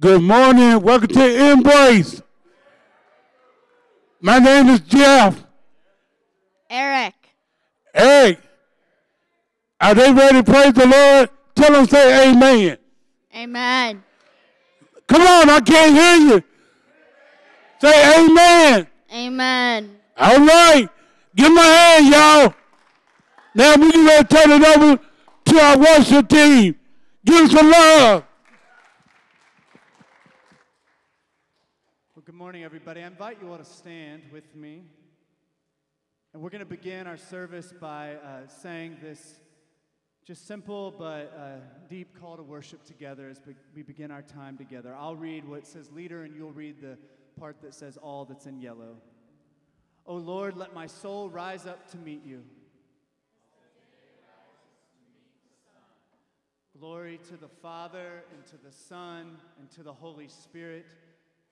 [0.00, 0.80] Good morning.
[0.82, 2.20] Welcome to Embrace.
[4.20, 5.44] My name is Jeff.
[6.68, 7.14] Eric.
[7.94, 8.40] Eric.
[9.80, 11.30] Are they ready to praise the Lord?
[11.54, 12.78] Tell them say amen.
[13.36, 14.02] Amen.
[15.06, 16.42] Come on, I can't hear you.
[17.80, 18.86] Say amen.
[19.12, 19.96] Amen.
[20.16, 20.88] All right.
[21.36, 22.54] Give my hand, y'all.
[23.54, 25.00] Now we can to turn it over
[25.44, 26.74] to our worship team.
[27.24, 28.24] Give them some love.
[32.14, 33.02] Well, good morning, everybody.
[33.02, 34.82] I invite you all to stand with me.
[36.34, 39.40] And we're going to begin our service by uh, saying this
[40.26, 41.52] just simple but uh,
[41.88, 43.40] deep call to worship together as
[43.74, 44.94] we begin our time together.
[44.94, 46.98] I'll read what says leader, and you'll read the
[47.40, 48.98] part that says all that's in yellow.
[50.04, 52.42] Oh Lord, let my soul rise up to meet you.
[56.78, 60.84] Glory to the Father, and to the Son, and to the Holy Spirit,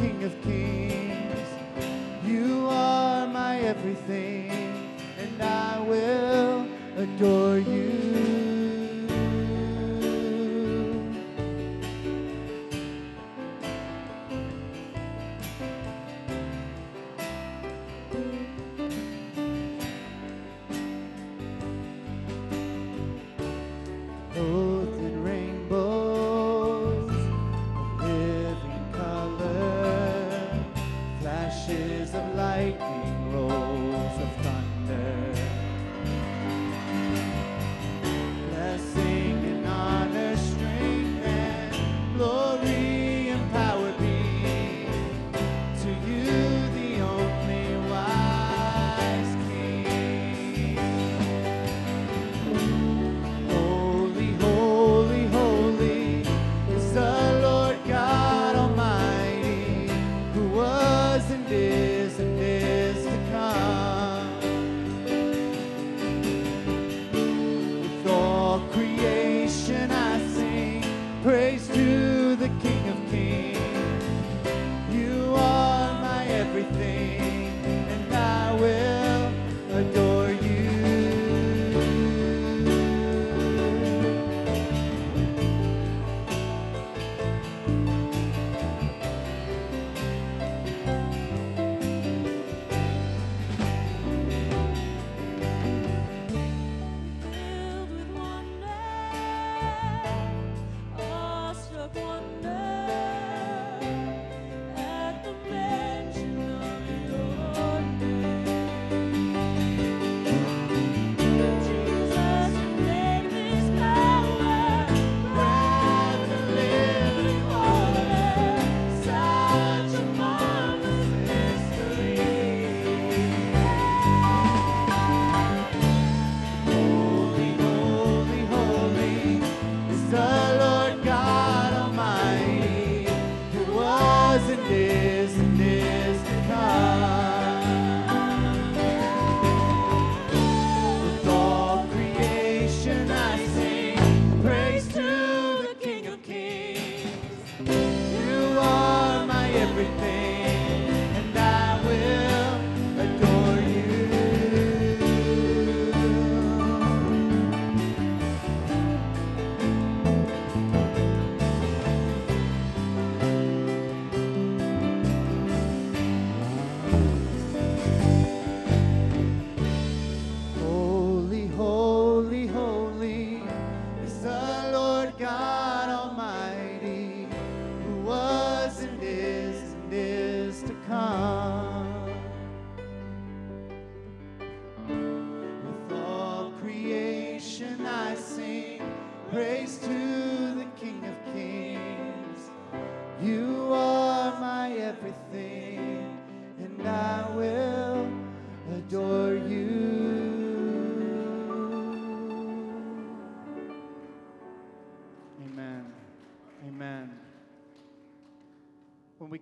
[0.00, 1.48] King of Kings.
[2.24, 4.50] You are my everything,
[5.18, 6.66] and I will
[6.96, 8.39] adore you.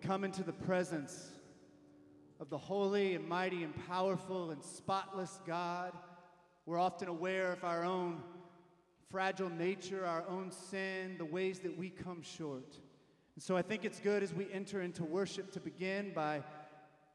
[0.09, 1.33] Come into the presence
[2.41, 5.93] of the holy and mighty and powerful and spotless God,
[6.65, 8.23] we're often aware of our own
[9.11, 12.79] fragile nature, our own sin, the ways that we come short.
[13.35, 16.43] And so I think it's good as we enter into worship to begin by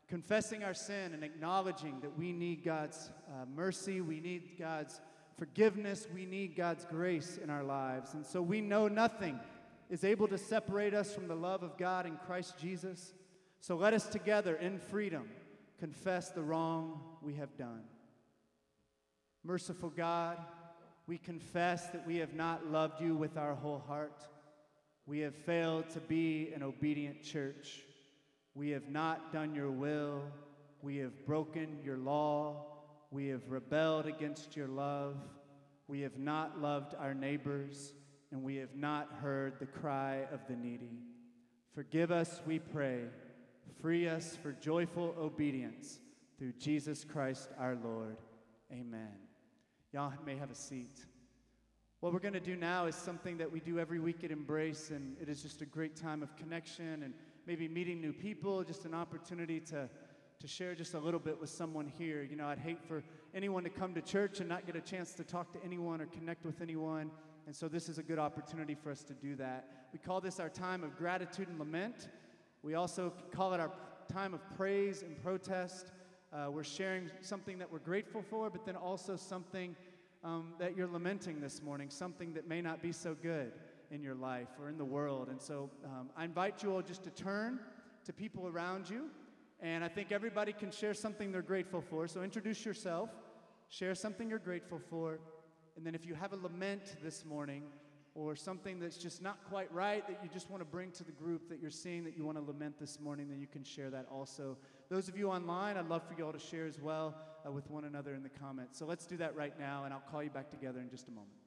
[0.07, 5.01] confessing our sin and acknowledging that we need God's uh, mercy, we need God's
[5.35, 8.13] forgiveness, we need God's grace in our lives.
[8.13, 9.39] And so we know nothing
[9.93, 13.13] is able to separate us from the love of God in Christ Jesus.
[13.59, 15.29] So let us together in freedom
[15.77, 17.83] confess the wrong we have done.
[19.43, 20.39] Merciful God,
[21.05, 24.25] we confess that we have not loved you with our whole heart.
[25.05, 27.83] We have failed to be an obedient church.
[28.55, 30.23] We have not done your will.
[30.81, 32.65] We have broken your law.
[33.11, 35.17] We have rebelled against your love.
[35.87, 37.93] We have not loved our neighbors,
[38.33, 40.97] and we have not heard the cry of the needy.
[41.75, 43.03] Forgive us, we pray.
[43.79, 45.99] Free us for joyful obedience
[46.39, 48.17] through Jesus Christ our Lord.
[48.71, 49.11] Amen.
[49.93, 51.05] Y'all may have a seat.
[51.99, 54.89] What we're going to do now is something that we do every week at Embrace,
[54.89, 57.13] and it is just a great time of connection and
[57.45, 59.87] maybe meeting new people, just an opportunity to,
[60.39, 62.23] to share just a little bit with someone here.
[62.23, 63.03] You know, I'd hate for
[63.35, 66.07] anyone to come to church and not get a chance to talk to anyone or
[66.07, 67.11] connect with anyone.
[67.45, 69.87] And so this is a good opportunity for us to do that.
[69.91, 72.07] We call this our time of gratitude and lament.
[72.61, 73.71] We also call it our
[74.11, 75.91] time of praise and protest.
[76.31, 79.75] Uh, we're sharing something that we're grateful for, but then also something
[80.23, 83.51] um, that you're lamenting this morning, something that may not be so good
[83.91, 85.27] in your life or in the world.
[85.29, 87.59] And so um, I invite you all just to turn
[88.05, 89.09] to people around you.
[89.59, 92.07] And I think everybody can share something they're grateful for.
[92.07, 93.09] So introduce yourself,
[93.69, 95.19] share something you're grateful for.
[95.75, 97.63] And then if you have a lament this morning,
[98.15, 101.11] or something that's just not quite right that you just want to bring to the
[101.11, 103.89] group that you're seeing that you want to lament this morning, then you can share
[103.89, 104.55] that also.
[104.89, 107.15] Those of you online, I'd love for you all to share as well
[107.45, 108.77] uh, with one another in the comments.
[108.77, 111.11] So let's do that right now, and I'll call you back together in just a
[111.11, 111.42] moment.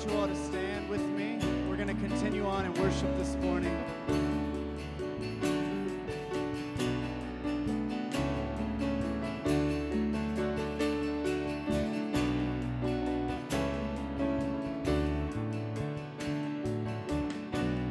[0.00, 1.38] Invite you all to stand with me.
[1.68, 3.76] We're going to continue on in worship this morning.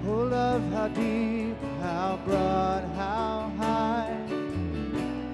[0.07, 4.17] Oh, love, how deep, how broad, how high.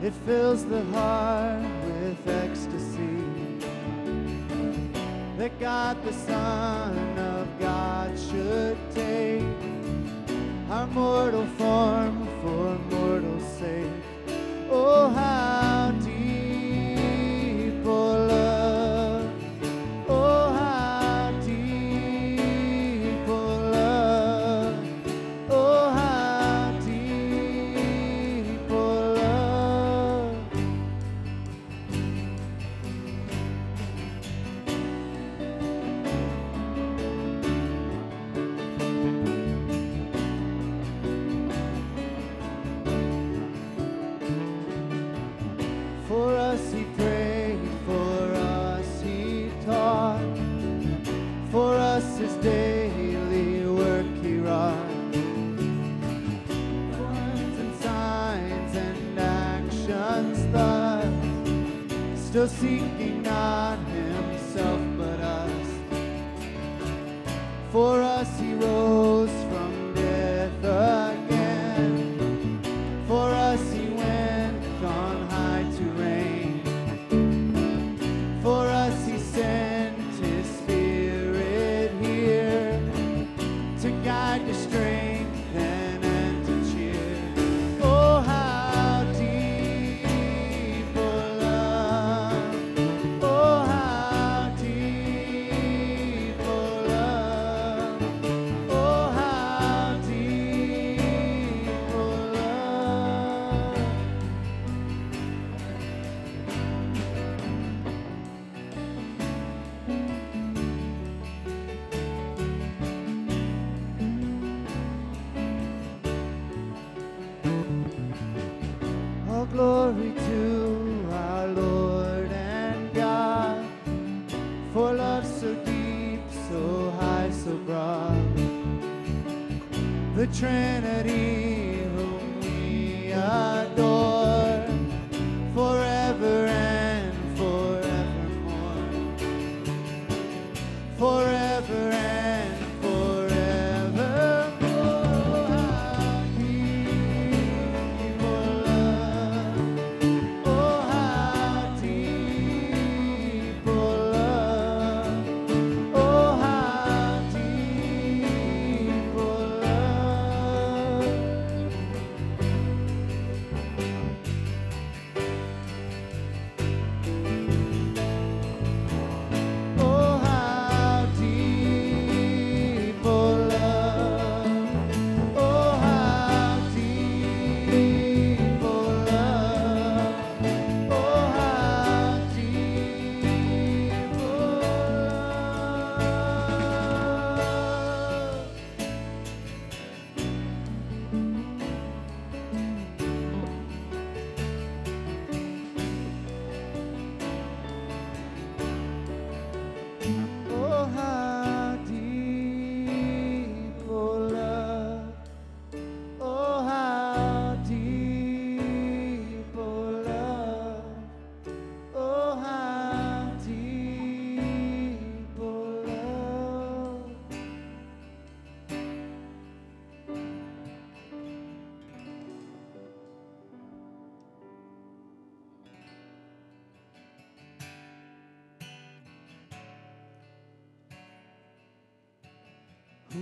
[0.04, 1.65] It fills the heart
[5.46, 9.44] That God, the Son of God, should take
[10.72, 12.15] our mortal form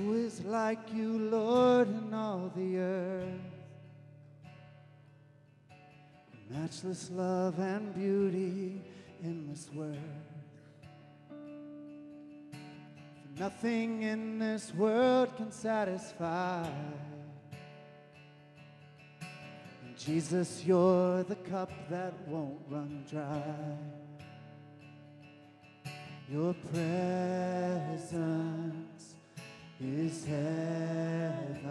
[0.04, 3.40] Who is like you, Lord, in all the earth?
[6.50, 8.82] Matchless love and beauty,
[9.24, 9.98] endless worth.
[11.30, 11.36] For
[13.40, 16.68] nothing in this world can satisfy.
[19.22, 23.78] And Jesus, you're the cup that won't run dry.
[26.30, 28.93] Your presence
[29.84, 31.66] is heaven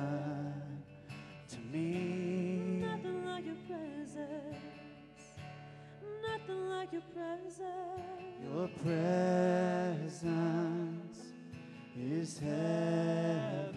[1.49, 2.81] to me.
[2.81, 4.57] Nothing like your presence.
[6.29, 7.63] Nothing like your presence.
[8.53, 8.69] Your
[10.03, 10.43] presence
[11.99, 13.72] is heaven.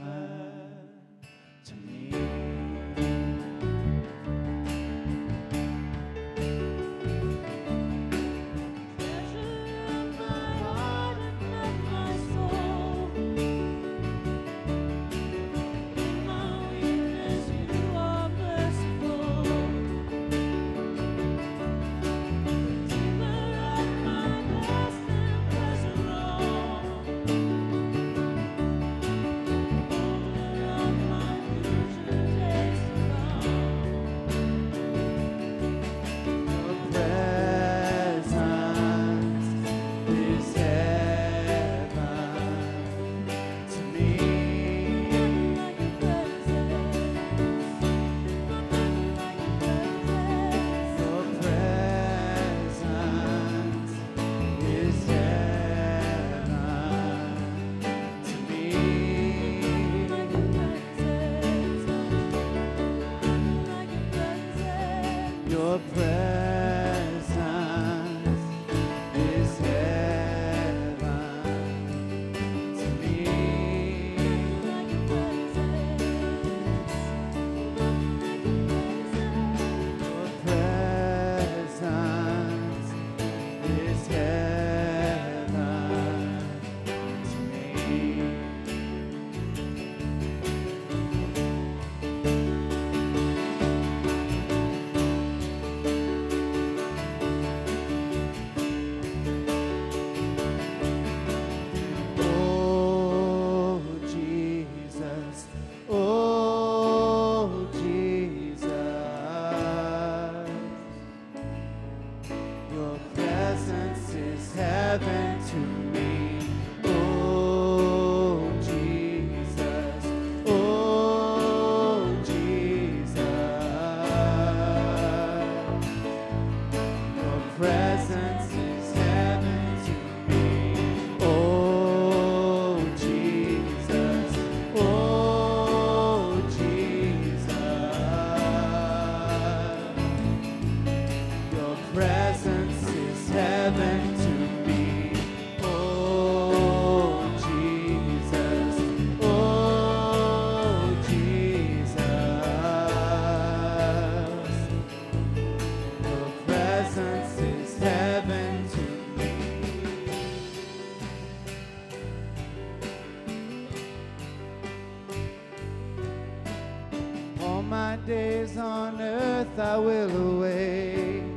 [167.75, 171.34] my days on earth I will await.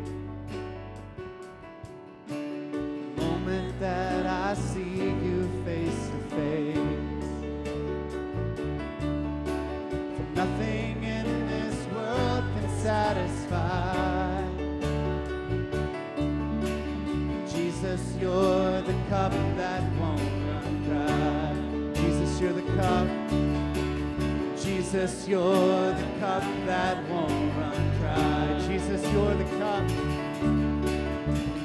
[24.90, 28.58] Jesus, you're the cup that won't run dry.
[28.66, 29.86] Jesus, you're the cup.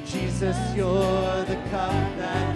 [0.05, 2.52] Jesus, you're the cup that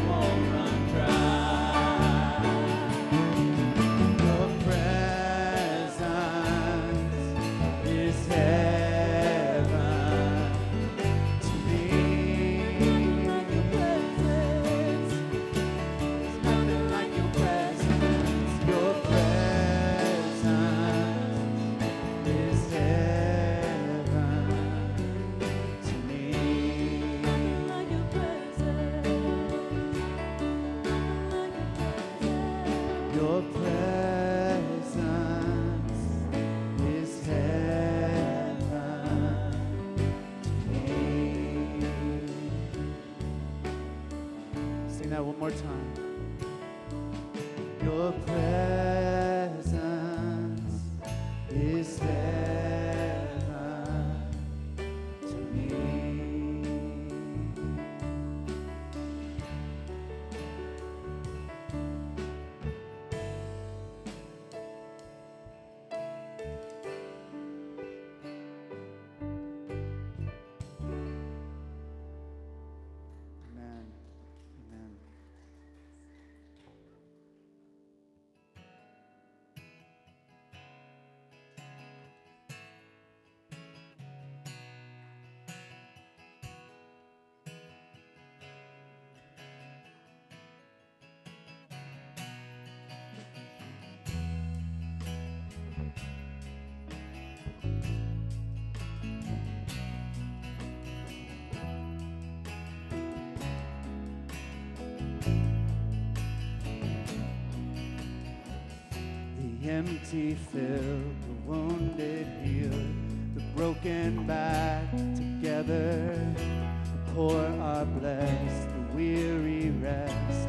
[109.69, 116.34] empty filled, the wounded healed, the broken back together.
[116.36, 120.47] The poor are blessed, the weary rest.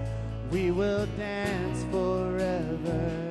[0.50, 3.28] We will dance forever.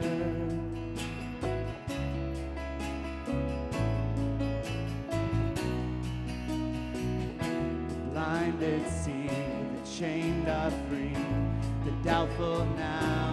[8.13, 11.15] blinded see, the chained are free,
[11.85, 13.26] the doubtful now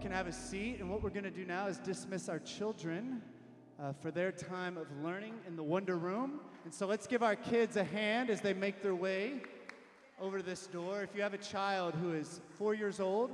[0.00, 3.22] can have a seat, and what we're going to do now is dismiss our children
[3.80, 6.40] uh, for their time of learning in the Wonder Room.
[6.64, 9.40] And so let's give our kids a hand as they make their way
[10.20, 11.02] over this door.
[11.02, 13.30] If you have a child who is four years old,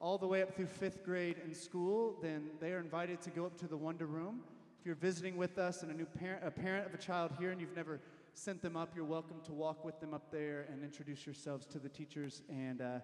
[0.00, 3.44] all the way up through fifth grade in school, then they are invited to go
[3.44, 4.40] up to the Wonder Room.
[4.80, 7.50] If you're visiting with us and a new parent, a parent of a child here,
[7.50, 8.00] and you've never
[8.34, 11.78] sent them up, you're welcome to walk with them up there and introduce yourselves to
[11.78, 12.98] the teachers and uh,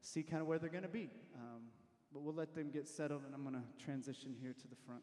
[0.00, 1.10] see kind of where they're going to be.
[1.36, 1.53] Um,
[2.14, 5.02] but we'll let them get settled, and I'm going to transition here to the front.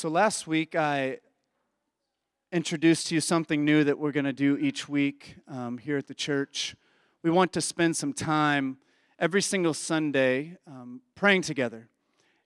[0.00, 1.18] So last week I
[2.50, 6.06] introduced to you something new that we're going to do each week um, here at
[6.06, 6.74] the church.
[7.22, 8.78] We want to spend some time
[9.18, 11.90] every single Sunday um, praying together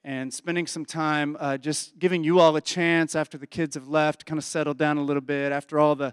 [0.03, 3.87] and spending some time uh, just giving you all a chance after the kids have
[3.87, 6.13] left, kind of settled down a little bit, after all the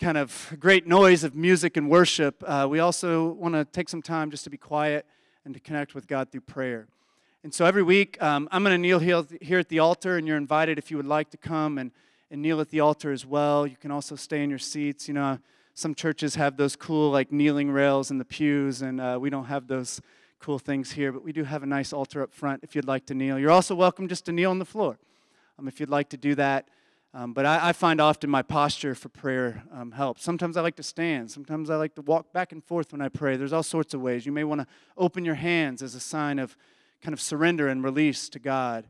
[0.00, 2.42] kind of great noise of music and worship.
[2.44, 5.06] Uh, we also want to take some time just to be quiet
[5.44, 6.88] and to connect with God through prayer.
[7.46, 10.36] And so every week, um, I'm going to kneel here at the altar, and you're
[10.36, 11.92] invited if you would like to come and,
[12.28, 13.68] and kneel at the altar as well.
[13.68, 15.06] You can also stay in your seats.
[15.06, 15.38] You know,
[15.72, 19.44] some churches have those cool, like, kneeling rails in the pews, and uh, we don't
[19.44, 20.00] have those
[20.40, 23.06] cool things here, but we do have a nice altar up front if you'd like
[23.06, 23.38] to kneel.
[23.38, 24.98] You're also welcome just to kneel on the floor
[25.56, 26.66] um, if you'd like to do that.
[27.14, 30.24] Um, but I, I find often my posture for prayer um, helps.
[30.24, 31.30] Sometimes I like to stand.
[31.30, 33.36] Sometimes I like to walk back and forth when I pray.
[33.36, 34.26] There's all sorts of ways.
[34.26, 36.56] You may want to open your hands as a sign of
[37.06, 38.84] kind of surrender and release to God.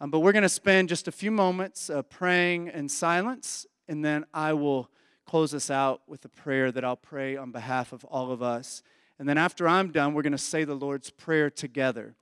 [0.00, 4.04] Um, but we're going to spend just a few moments uh, praying in silence, and
[4.04, 4.88] then I will
[5.26, 8.84] close us out with a prayer that I'll pray on behalf of all of us.
[9.18, 12.14] And then after I'm done, we're going to say the Lord's Prayer together.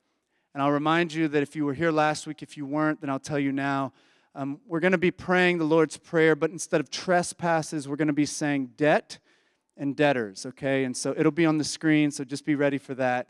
[0.55, 3.11] And I'll remind you that if you were here last week, if you weren't, then
[3.11, 3.93] I'll tell you now.
[4.33, 8.07] Um, we're going to be praying the Lord's Prayer, but instead of trespasses, we're going
[8.07, 9.19] to be saying debt
[9.77, 10.83] and debtors, okay?
[10.83, 13.27] And so it'll be on the screen, so just be ready for that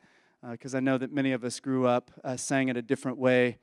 [0.49, 3.17] because uh, I know that many of us grew up uh, saying it a different
[3.17, 3.57] way.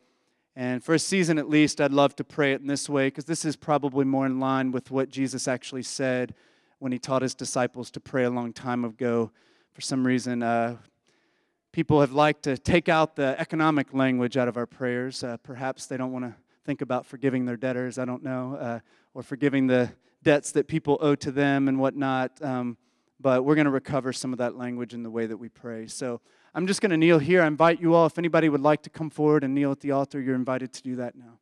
[0.54, 3.24] And for a season at least, I'd love to pray it in this way because
[3.24, 6.34] this is probably more in line with what Jesus actually said
[6.78, 9.30] when he taught his disciples to pray a long time ago.
[9.72, 10.76] For some reason, uh,
[11.72, 15.22] people have liked to take out the economic language out of our prayers.
[15.22, 18.80] Uh, perhaps they don't want to think about forgiving their debtors, I don't know, uh,
[19.14, 22.42] or forgiving the debts that people owe to them and whatnot.
[22.42, 22.76] Um,
[23.20, 25.86] but we're going to recover some of that language in the way that we pray.
[25.86, 26.20] So
[26.58, 27.40] I'm just going to kneel here.
[27.40, 29.92] I invite you all, if anybody would like to come forward and kneel at the
[29.92, 31.38] altar, you're invited to do that now.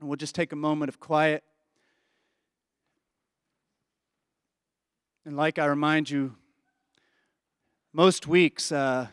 [0.00, 1.44] And we'll just take a moment of quiet.
[5.24, 6.34] And like I remind you,
[7.92, 9.06] most weeks, uh,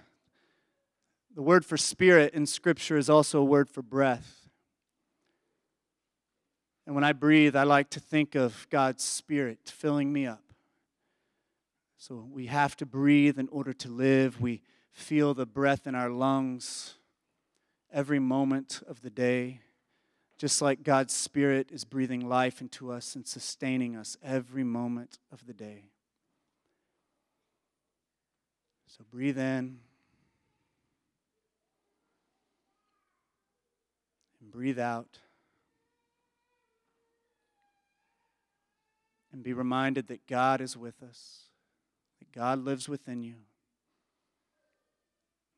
[1.35, 4.49] the word for spirit in Scripture is also a word for breath.
[6.87, 10.41] And when I breathe, I like to think of God's Spirit filling me up.
[11.99, 14.41] So we have to breathe in order to live.
[14.41, 14.63] We
[14.95, 16.95] feel the breath in our lungs
[17.91, 19.59] every moment of the day,
[20.37, 25.45] just like God's Spirit is breathing life into us and sustaining us every moment of
[25.45, 25.89] the day.
[28.87, 29.79] So breathe in
[34.39, 35.19] and breathe out.
[39.33, 41.49] And be reminded that God is with us,
[42.19, 43.35] that God lives within you,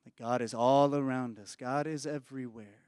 [0.07, 2.85] that God is all around us, God is everywhere.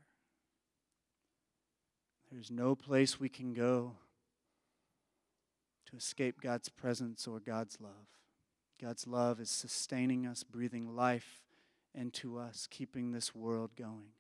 [2.32, 3.98] There's no place we can go
[5.90, 8.08] to escape God's presence or God's love.
[8.82, 11.42] God's love is sustaining us, breathing life
[11.94, 14.14] into us, keeping this world going.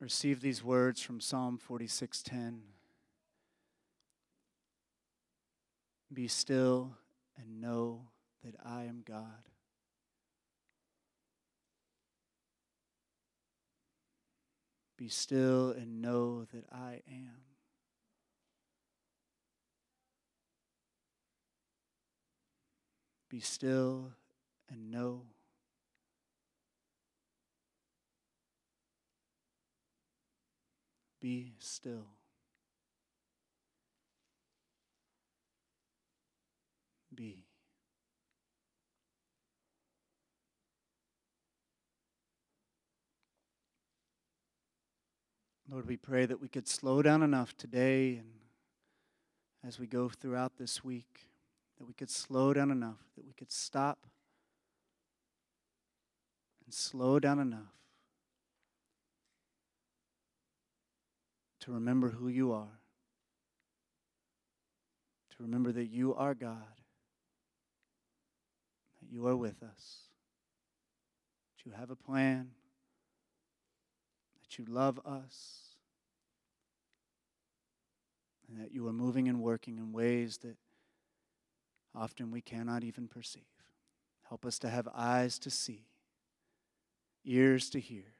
[0.00, 2.74] Receive these words from Psalm 46:10.
[6.12, 6.96] Be still
[7.36, 8.08] and know
[8.42, 9.50] that I am God.
[14.96, 17.42] Be still and know that I am.
[23.28, 24.14] Be still
[24.68, 25.26] and know
[31.20, 32.06] Be still.
[37.14, 37.44] Be.
[45.70, 48.30] Lord, we pray that we could slow down enough today and
[49.66, 51.26] as we go throughout this week,
[51.78, 54.06] that we could slow down enough, that we could stop
[56.64, 57.77] and slow down enough
[61.60, 62.78] to remember who you are,
[65.36, 66.56] to remember that you are God,
[69.00, 70.02] that you are with us,
[71.56, 72.50] that you have a plan,
[74.40, 75.74] that you love us,
[78.48, 80.56] and that you are moving and working in ways that
[81.94, 83.42] often we cannot even perceive.
[84.28, 85.86] Help us to have eyes to see,
[87.24, 88.17] ears to hear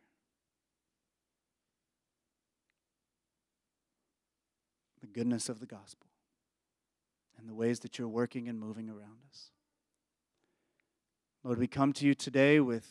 [5.18, 6.06] goodness of the gospel
[7.36, 9.50] and the ways that you're working and moving around us.
[11.42, 12.86] Lord, we come to you today with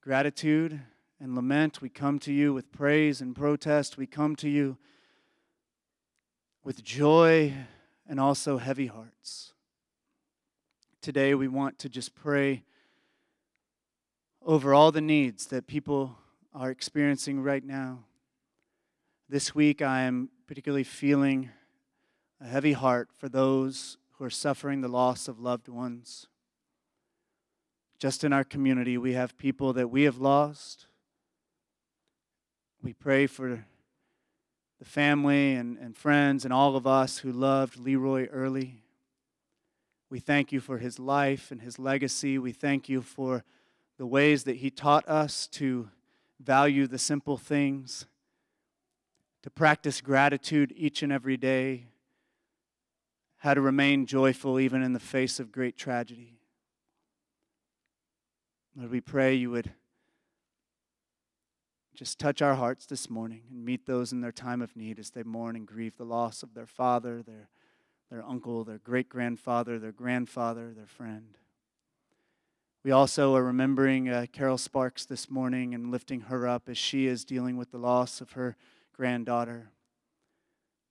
[0.00, 0.80] gratitude
[1.20, 1.82] and lament.
[1.82, 3.98] We come to you with praise and protest.
[3.98, 4.78] We come to you
[6.64, 7.52] with joy
[8.08, 9.52] and also heavy hearts.
[11.02, 12.64] Today, we want to just pray
[14.40, 16.16] over all the needs that people
[16.54, 18.04] are experiencing right now.
[19.28, 21.50] This week, I am particularly feeling
[22.40, 26.26] a heavy heart for those who are suffering the loss of loved ones.
[27.98, 30.86] Just in our community, we have people that we have lost.
[32.82, 33.64] We pray for
[34.78, 38.82] the family and, and friends and all of us who loved Leroy Early.
[40.10, 42.38] We thank you for his life and his legacy.
[42.38, 43.44] We thank you for
[43.98, 45.88] the ways that he taught us to
[46.40, 48.06] value the simple things
[49.42, 51.86] to practice gratitude each and every day,
[53.38, 56.38] how to remain joyful even in the face of great tragedy.
[58.76, 59.72] Lord, we pray you would
[61.94, 65.10] Just touch our hearts this morning and meet those in their time of need as
[65.10, 67.48] they mourn and grieve the loss of their father, their,
[68.10, 71.36] their uncle, their great grandfather, their grandfather, their friend.
[72.82, 77.06] We also are remembering uh, Carol Sparks this morning and lifting her up as she
[77.06, 78.56] is dealing with the loss of her
[78.92, 79.70] granddaughter,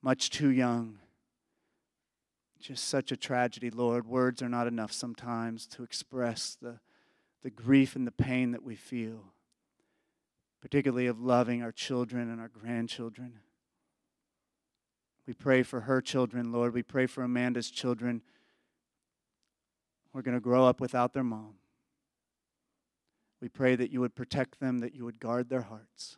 [0.02, 0.99] much too young.
[2.60, 4.06] Just such a tragedy, Lord.
[4.06, 6.80] Words are not enough sometimes to express the,
[7.41, 9.34] the grief and the pain that we feel,
[10.62, 13.39] particularly of loving our children and our grandchildren.
[15.26, 16.74] We pray for her children, Lord.
[16.74, 18.22] We pray for Amanda's children.
[20.14, 21.56] We're going to grow up without their mom.
[23.41, 26.18] We pray that you would protect them, that you would guard their hearts,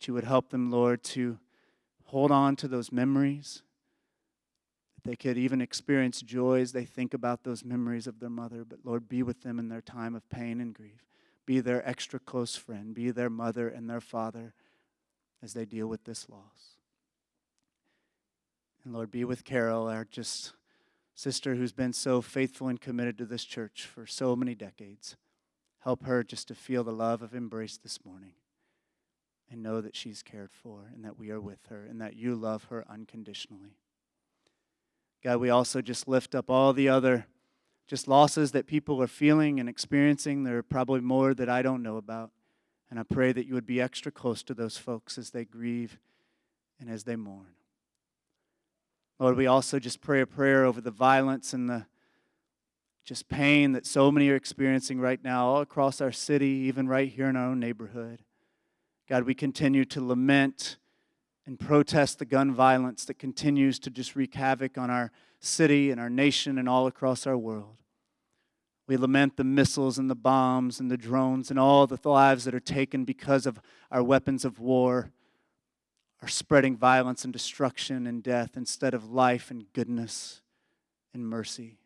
[0.00, 1.38] that you would help them, Lord, to
[2.06, 3.62] hold on to those memories,
[4.94, 8.64] that they could even experience joy as they think about those memories of their mother.
[8.64, 11.04] But, Lord, be with them in their time of pain and grief.
[11.44, 14.54] Be their extra close friend, be their mother and their father
[15.42, 16.78] as they deal with this loss.
[18.82, 20.54] And Lord, be with Carol, our just
[21.14, 25.16] sister who's been so faithful and committed to this church for so many decades.
[25.80, 28.32] Help her just to feel the love of embrace this morning
[29.50, 32.34] and know that she's cared for and that we are with her and that you
[32.34, 33.76] love her unconditionally.
[35.22, 37.26] God, we also just lift up all the other
[37.90, 40.44] just losses that people are feeling and experiencing.
[40.44, 42.30] There are probably more that I don't know about.
[42.88, 45.98] And I pray that you would be extra close to those folks as they grieve
[46.78, 47.54] and as they mourn.
[49.18, 51.86] Lord, we also just pray a prayer over the violence and the
[53.04, 57.08] just pain that so many are experiencing right now all across our city, even right
[57.08, 58.22] here in our own neighborhood.
[59.10, 60.76] God, we continue to lament
[61.44, 66.00] and protest the gun violence that continues to just wreak havoc on our city and
[66.00, 67.78] our nation and all across our world.
[68.86, 72.54] We lament the missiles and the bombs and the drones and all the lives that
[72.54, 75.10] are taken because of our weapons of war
[76.22, 80.40] are spreading violence and destruction and death instead of life and goodness
[81.12, 81.78] and mercy.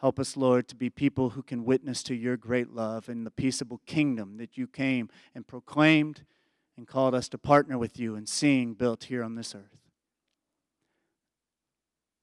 [0.00, 3.30] Help us, Lord, to be people who can witness to your great love and the
[3.30, 6.24] peaceable kingdom that you came and proclaimed
[6.78, 9.76] and called us to partner with you in seeing built here on this earth.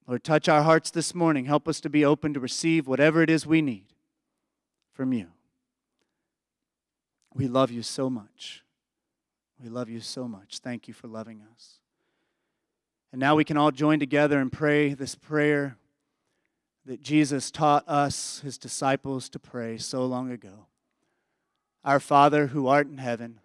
[0.08, 1.44] Lord, touch our hearts this morning.
[1.44, 3.84] Help us to be open to receive whatever it is we need
[4.92, 5.28] from you.
[7.32, 8.64] We love you so much.
[9.62, 10.58] We love you so much.
[10.58, 11.74] Thank you for loving us.
[13.12, 15.76] And now we can all join together and pray this prayer
[16.88, 20.64] that Jesus taught us, his disciples, to pray so long ago.
[21.84, 23.40] Our Father who art in heaven,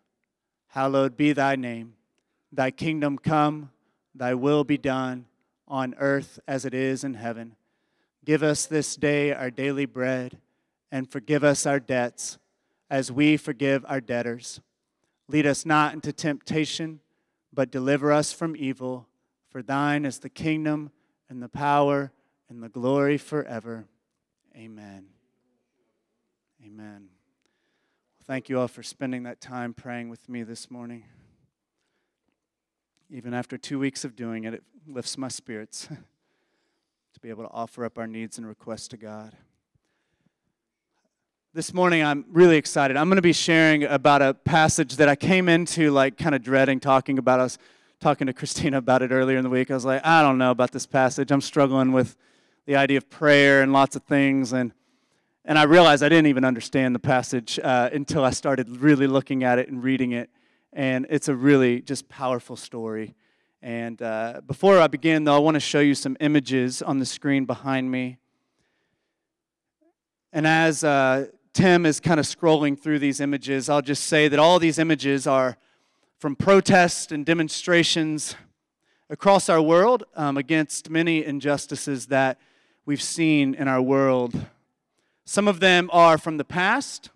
[0.68, 1.96] hallowed be thy name.
[2.54, 3.72] Thy kingdom come,
[4.16, 5.26] thy will be done,
[5.68, 7.58] on earth as it is in heaven.
[8.24, 10.38] Give us this day our daily bread,
[10.90, 12.38] and forgive us our debts
[12.90, 14.62] as we forgive our debtors.
[15.28, 17.02] Lead us not into temptation,
[17.52, 19.06] but deliver us from evil.
[19.50, 20.92] For thine is the kingdom
[21.28, 22.14] and the power
[22.50, 23.86] and the glory forever.
[24.56, 25.06] Amen.
[26.66, 27.10] Amen.
[28.26, 31.04] Thank you all for spending that time praying with me this morning.
[33.10, 35.88] Even after two weeks of doing it, it lifts my spirits
[37.14, 39.36] to be able to offer up our needs and requests to God.
[41.54, 42.98] This morning, I'm really excited.
[42.98, 46.42] I'm going to be sharing about a passage that I came into like kind of
[46.42, 47.40] dreading talking about.
[47.40, 47.60] I was
[48.00, 49.70] talking to Christina about it earlier in the week.
[49.70, 51.30] I was like, I don't know about this passage.
[51.30, 52.18] I'm struggling with
[52.66, 54.54] the idea of prayer and lots of things.
[54.54, 54.74] And,
[55.46, 59.44] and I realized I didn't even understand the passage uh, until I started really looking
[59.44, 60.30] at it and reading it.
[60.72, 63.16] And it's a really just powerful story.
[63.62, 67.06] And uh, before I begin, though, I want to show you some images on the
[67.06, 68.18] screen behind me.
[70.32, 74.40] And as uh, Tim is kind of scrolling through these images, I'll just say that
[74.40, 75.58] all these images are
[76.18, 78.36] from protests and demonstrations
[79.10, 82.40] across our world um, against many injustices that
[82.86, 84.48] we've seen in our world.
[85.26, 87.10] Some of them are from the past,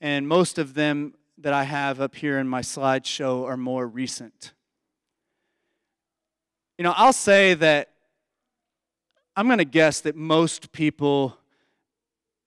[0.00, 4.52] and most of them that I have up here in my slideshow are more recent.
[6.78, 7.90] You know, I'll say that
[9.36, 11.36] I'm going to guess that most people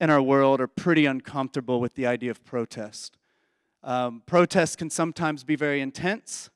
[0.00, 3.16] in our world are pretty uncomfortable with the idea of protest.
[3.82, 6.50] Um, can sometimes be very intense,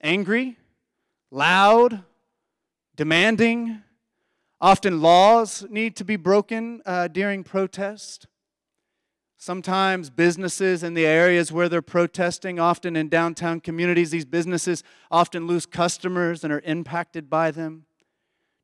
[0.00, 0.56] angry,
[1.30, 2.04] loud,
[2.94, 3.82] demanding,
[4.60, 8.26] Often laws need to be broken uh, during protest.
[9.36, 15.46] Sometimes businesses in the areas where they're protesting, often in downtown communities, these businesses often
[15.46, 17.84] lose customers and are impacted by them.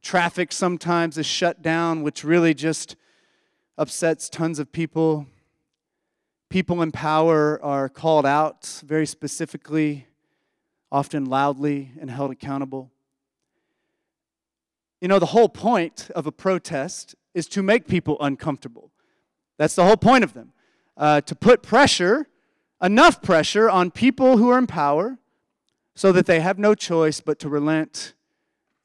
[0.02, 2.96] Traffic sometimes is shut down, which really just
[3.76, 5.26] upsets tons of people.
[6.48, 10.06] people in power are called out very specifically,
[10.90, 12.91] often loudly, and held accountable.
[15.02, 18.92] You know, the whole point of a protest is to make people uncomfortable.
[19.58, 20.52] That's the whole point of them.
[20.96, 22.28] Uh, to put pressure,
[22.80, 25.18] enough pressure, on people who are in power
[25.96, 28.14] so that they have no choice but to relent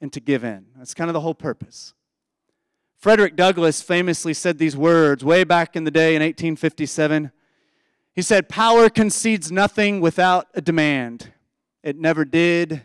[0.01, 0.65] and to give in.
[0.75, 1.93] That's kind of the whole purpose.
[2.97, 7.31] Frederick Douglass famously said these words way back in the day in 1857.
[8.15, 11.31] He said, Power concedes nothing without a demand.
[11.83, 12.81] It never did,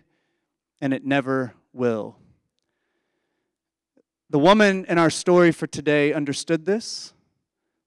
[0.82, 2.18] and it never will.
[4.32, 7.12] The woman in our story for today understood this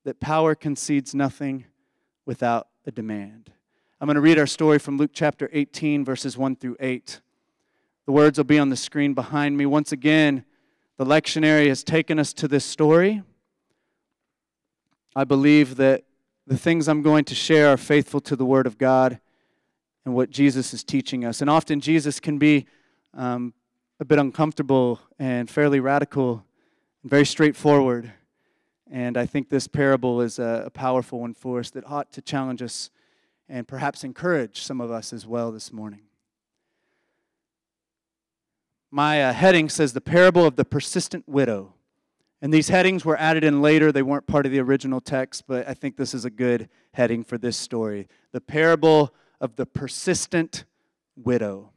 [0.04, 1.66] that power concedes nothing
[2.28, 3.52] without a demand.
[4.00, 7.20] I'm going to read our story from Luke chapter 18, verses 1 through 8.
[8.06, 9.66] The words will be on the screen behind me.
[9.66, 10.46] Once again,
[10.98, 13.24] the lectionary has taken us to this story.
[15.16, 16.04] I believe that
[16.46, 19.20] the things I'm going to share are faithful to the Word of God
[20.06, 21.42] and what Jesus is teaching us.
[21.42, 22.68] And often Jesus can be
[23.16, 23.56] um,
[24.00, 26.44] a bit uncomfortable and fairly radical
[27.02, 28.12] and very straightforward.
[28.92, 32.22] And I think this parable is a, a powerful one for us that ought to
[32.22, 32.90] challenge us
[33.48, 36.02] and perhaps encourage some of us as well this morning.
[38.92, 41.74] My uh, heading says the parable of the persistent widow.
[42.42, 43.92] And these headings were added in later.
[43.92, 47.24] They weren't part of the original text, but I think this is a good heading
[47.24, 48.08] for this story.
[48.34, 50.66] The parable of the persistent
[51.16, 51.72] widow.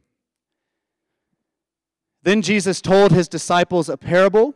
[2.23, 4.55] Then Jesus told his disciples a parable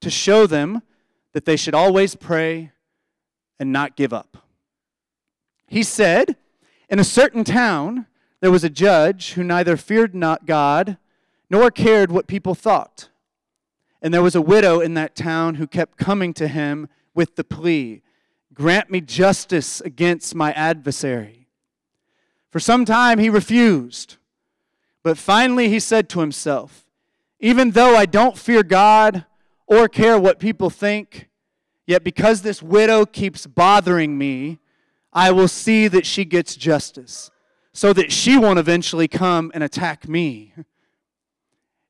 [0.00, 0.82] to show them
[1.32, 2.72] that they should always pray
[3.58, 4.38] and not give up.
[5.66, 6.36] He said,
[6.88, 8.06] In a certain town,
[8.40, 10.96] there was a judge who neither feared not God
[11.50, 13.08] nor cared what people thought.
[14.00, 17.44] And there was a widow in that town who kept coming to him with the
[17.44, 18.02] plea
[18.54, 21.46] Grant me justice against my adversary.
[22.50, 24.16] For some time he refused,
[25.02, 26.85] but finally he said to himself,
[27.40, 29.24] Even though I don't fear God
[29.66, 31.28] or care what people think,
[31.86, 34.58] yet because this widow keeps bothering me,
[35.12, 37.30] I will see that she gets justice,
[37.72, 40.52] so that she won't eventually come and attack me.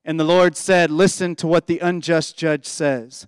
[0.03, 3.27] And the Lord said, Listen to what the unjust judge says.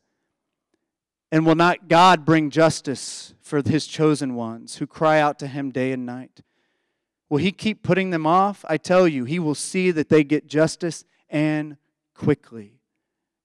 [1.32, 5.72] And will not God bring justice for his chosen ones who cry out to him
[5.72, 6.41] day and night?
[7.30, 8.65] Will he keep putting them off?
[8.67, 11.78] I tell you, he will see that they get justice and
[12.20, 12.82] quickly.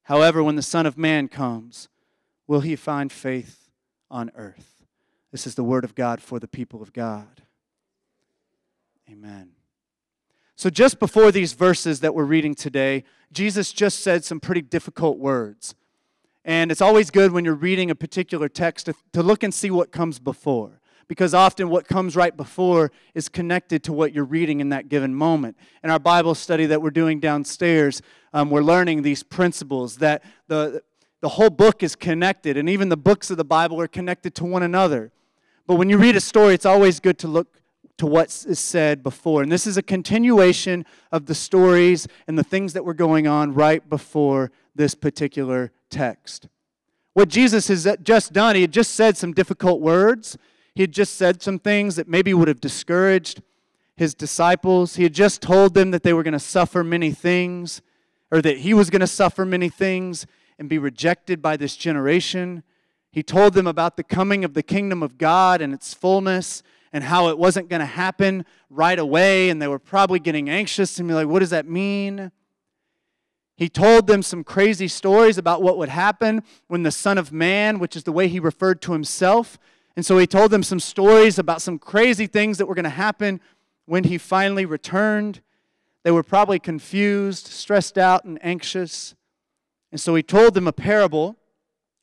[0.03, 1.89] However, when the Son of Man comes,
[2.49, 3.71] will he find faith
[4.11, 4.83] on earth?
[5.31, 7.43] This is the word of God for the people of God.
[9.09, 9.51] Amen.
[10.57, 15.19] So, just before these verses that we're reading today, Jesus just said some pretty difficult
[15.19, 15.75] words.
[16.45, 19.71] And it's always good when you're reading a particular text to, to look and see
[19.71, 20.81] what comes before.
[21.09, 25.15] Because often what comes right before is connected to what you're reading in that given
[25.15, 25.57] moment.
[25.83, 28.01] In our Bible study that we're doing downstairs,
[28.33, 30.83] um, we're learning these principles that the,
[31.21, 34.45] the whole book is connected, and even the books of the Bible are connected to
[34.45, 35.13] one another.
[35.67, 37.49] But when you read a story, it's always good to look
[37.97, 39.43] to what is said before.
[39.43, 43.55] And this is a continuation of the stories and the things that were going on
[43.55, 46.49] right before this particular text.
[47.13, 50.37] What Jesus has just done, he had just said some difficult words.
[50.75, 53.43] He had just said some things that maybe would have discouraged
[53.97, 54.97] his disciples.
[54.97, 57.81] He had just told them that they were going to suffer many things,
[58.31, 60.27] or that he was going to suffer many things
[60.59, 62.65] and be rejected by this generation.
[63.13, 67.05] He told them about the coming of the kingdom of God and its fullness and
[67.05, 71.09] how it wasn't going to happen right away, and they were probably getting anxious and
[71.09, 72.33] be like, what does that mean?
[73.57, 77.79] He told them some crazy stories about what would happen when the Son of Man,
[77.79, 79.59] which is the way he referred to himself,
[79.97, 82.91] and so he told them some stories about some crazy things that were going to
[82.91, 83.41] happen
[83.87, 85.41] when he finally returned.
[86.03, 89.15] They were probably confused, stressed out, and anxious.
[89.93, 91.37] And so he told them a parable,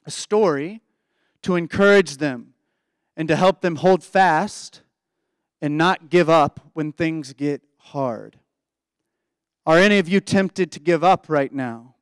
[0.06, 0.82] a story,
[1.42, 2.54] to encourage them
[3.18, 4.82] and to help them hold fast
[5.62, 8.38] and not give up when things get hard.
[9.66, 11.96] Are any of you tempted to give up right now?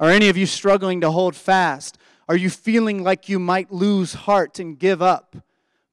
[0.00, 1.98] Are any of you struggling to hold fast?
[2.32, 5.36] Are you feeling like you might lose heart and give up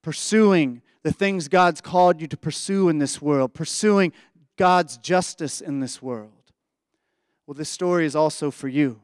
[0.02, 4.14] pursuing the things God's called you to pursue in this world, pursuing
[4.56, 6.32] God's justice in this world?
[7.46, 9.02] Well, this story is also for you.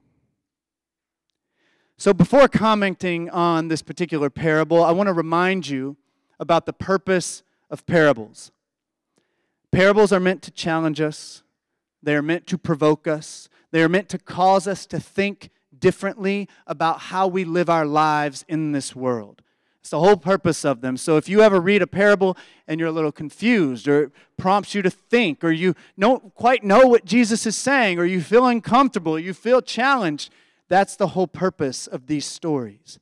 [1.98, 5.98] So, before commenting on this particular parable, I want to remind you
[6.40, 8.54] about the purpose of parables.
[9.74, 11.44] Parables are meant to challenge us,
[12.02, 16.47] they are meant to provoke us, they are meant to cause us to think differently
[16.67, 19.41] about how we live our lives in this world.
[19.80, 20.97] It's the whole purpose of them.
[20.97, 22.36] So if you ever read a parable
[22.67, 26.63] and you're a little confused, or it prompts you to think, or you don't quite
[26.63, 30.32] know what Jesus is saying, or you feel uncomfortable, or you feel challenged,
[30.69, 32.97] that's the whole purpose of these stories.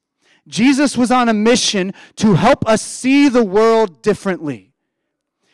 [0.46, 4.73] Jesus was on a mission to help us see the world differently.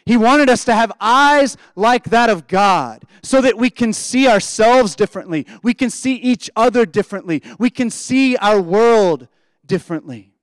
[0.09, 4.27] He wanted us to have eyes like that of God so that we can see
[4.27, 5.45] ourselves differently.
[5.61, 7.43] We can see each other differently.
[7.59, 9.27] We can see our world
[9.67, 10.33] differently.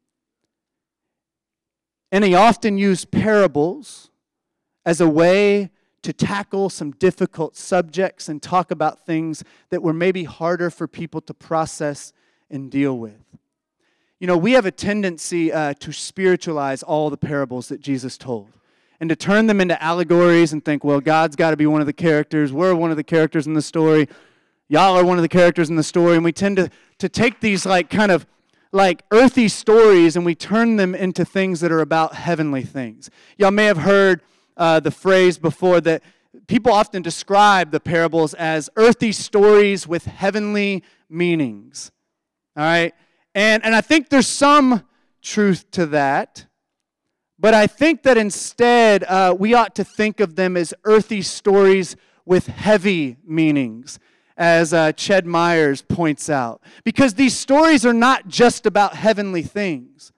[2.13, 4.13] And he often used parables
[4.85, 10.23] as a way to tackle some difficult subjects and talk about things that were maybe
[10.23, 12.13] harder for people to process
[12.49, 13.21] and deal with.
[14.21, 18.53] You know, we have a tendency uh, to spiritualize all the parables that Jesus told
[19.01, 21.87] and to turn them into allegories and think, well, God's got to be one of
[21.87, 22.53] the characters.
[22.53, 24.09] We're one of the characters in the story.
[24.69, 26.17] Y'all are one of the characters in the story.
[26.17, 28.27] And we tend to, to take these, like, kind of
[28.73, 33.11] like earthy stories and we turn them into things that are about heavenly things.
[33.39, 34.23] Y'all may have heard
[34.57, 36.03] uh, the phrase before that
[36.47, 41.91] people often describe the parables as earthy stories with heavenly meanings.
[42.57, 42.95] All right?
[43.35, 44.83] And, and I think there's some
[45.23, 46.46] truth to that.
[47.39, 51.97] But I think that instead, uh, we ought to think of them as earthy stories
[52.25, 53.99] with heavy meanings,
[54.37, 56.63] as uh, Ched Myers points out.
[56.83, 60.13] Because these stories are not just about heavenly things,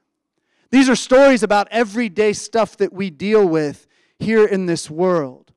[0.70, 3.86] these are stories about everyday stuff that we deal with
[4.18, 5.52] here in this world.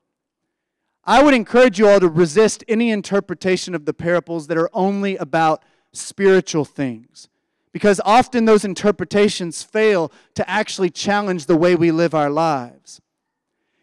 [1.04, 5.16] I would encourage you all to resist any interpretation of the parables that are only
[5.16, 7.28] about spiritual things
[7.72, 13.00] because often those interpretations fail to actually challenge the way we live our lives.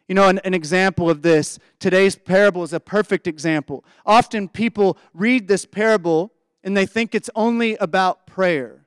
[0.08, 3.84] You know, an, an, example of this, today's parable is a perfect example.
[4.06, 6.32] Often people read this parable
[6.64, 8.86] and they think it's only about prayer.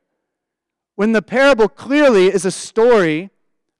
[0.97, 3.31] When the parable clearly is a story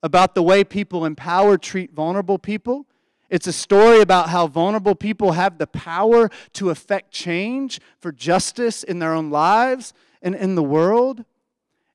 [0.03, 2.87] about the way people in power treat vulnerable people,
[3.29, 8.83] it's a story about how vulnerable people have the power to affect change for justice
[8.83, 11.25] in their own lives and in the world.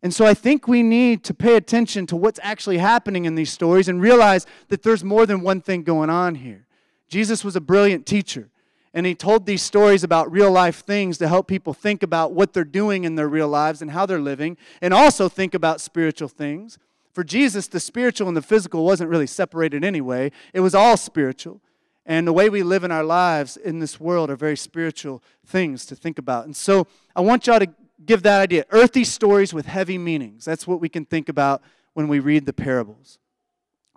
[0.03, 3.51] And so I think we need to pay attention to what's actually happening in these
[3.51, 6.67] stories and realize that there's more than one thing going on here.
[7.07, 8.49] Jesus was a brilliant teacher,
[8.93, 12.53] and he told these stories about real life things to help people think about what
[12.53, 16.28] they're doing in their real lives and how they're living, and also think about spiritual
[16.28, 16.78] things.
[17.11, 21.61] For Jesus, the spiritual and the physical wasn't really separated anyway, it was all spiritual.
[22.05, 25.86] And the way we live in our lives in this world are very spiritual things
[25.88, 26.45] to think about.
[26.45, 27.67] And so I want y'all to
[28.05, 28.65] give that idea.
[28.69, 30.45] Earthy stories with heavy meanings.
[30.45, 31.61] That's what we can think about
[31.93, 33.19] when we read the parables.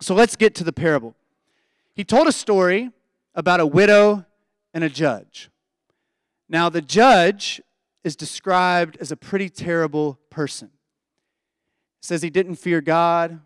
[0.00, 1.14] So let's get to the parable.
[1.94, 2.90] He told a story
[3.34, 4.24] about a widow
[4.72, 5.50] and a judge.
[6.48, 7.60] Now, the judge
[8.02, 10.70] is described as a pretty terrible person.
[12.00, 13.40] It says he didn't fear God,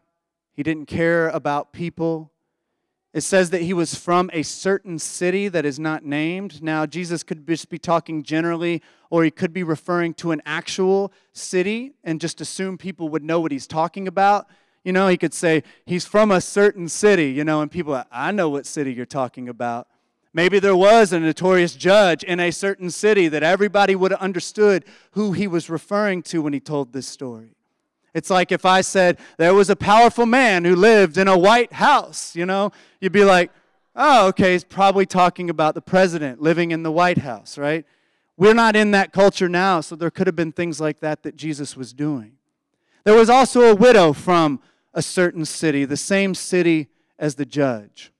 [0.52, 2.30] he didn't care about people,
[3.14, 6.60] it says that he was from a certain city that is not named.
[6.60, 11.12] Now, Jesus could just be talking generally, or he could be referring to an actual
[11.32, 14.48] city and just assume people would know what he's talking about.
[14.82, 18.32] You know, he could say, he's from a certain city, you know, and people, I
[18.32, 19.86] know what city you're talking about.
[20.32, 24.84] Maybe there was a notorious judge in a certain city that everybody would have understood
[25.12, 27.54] who he was referring to when he told this story.
[28.14, 31.74] It's like if I said there was a powerful man who lived in a white
[31.74, 33.50] house, you know, you'd be like,
[33.96, 37.84] oh, okay, he's probably talking about the president living in the White House, right?
[38.36, 41.36] We're not in that culture now, so there could have been things like that that
[41.36, 42.32] Jesus was doing.
[43.04, 44.60] There was also a widow from
[44.92, 46.88] a certain city, the same city
[47.18, 48.12] as the judge.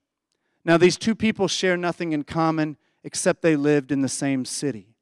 [0.64, 4.95] Now, these two people share nothing in common except they lived in the same city.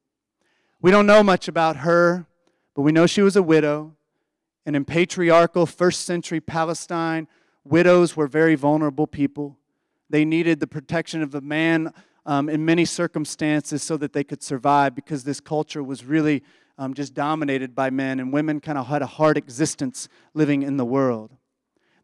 [0.81, 2.27] We don't know much about her,
[2.75, 3.95] but we know she was a widow.
[4.65, 7.29] And in patriarchal first century Palestine,
[7.65, 9.59] widows were very vulnerable people.
[10.09, 11.93] They needed the protection of a man
[12.25, 16.43] um, in many circumstances so that they could survive because this culture was really
[16.79, 20.77] um, just dominated by men, and women kind of had a hard existence living in
[20.77, 21.37] the world.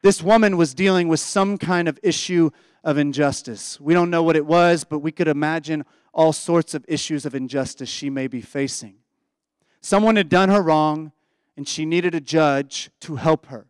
[0.02, 2.50] This woman was dealing with some kind of issue
[2.84, 3.80] of injustice.
[3.80, 7.34] We don't know what it was, but we could imagine all sorts of issues of
[7.34, 8.96] injustice she may be facing.
[9.80, 11.12] Someone had done her wrong,
[11.58, 13.66] and she needed a judge to help her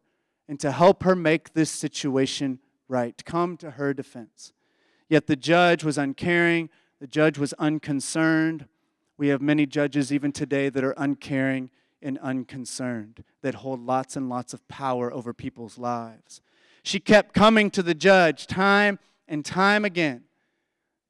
[0.46, 4.52] and to help her make this situation right, come to her defense.
[5.08, 6.68] Yet the judge was uncaring,
[7.00, 8.66] the judge was unconcerned.
[9.16, 11.70] We have many judges even today that are uncaring
[12.02, 16.42] and unconcerned, that hold lots and lots of power over people's lives.
[16.82, 20.24] She kept coming to the judge time and time again,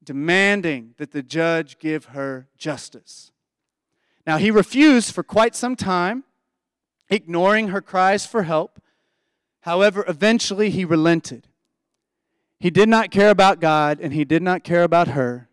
[0.05, 3.33] demanding that the judge give her justice.
[4.24, 6.22] Now, he refused for quite some time
[7.11, 8.80] ignoring her cries for help.
[9.61, 11.48] However, eventually he relented.
[12.61, 15.48] He did not care about God and he did not care about her,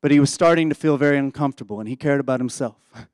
[0.00, 2.76] but he was starting to feel very uncomfortable and he cared about himself.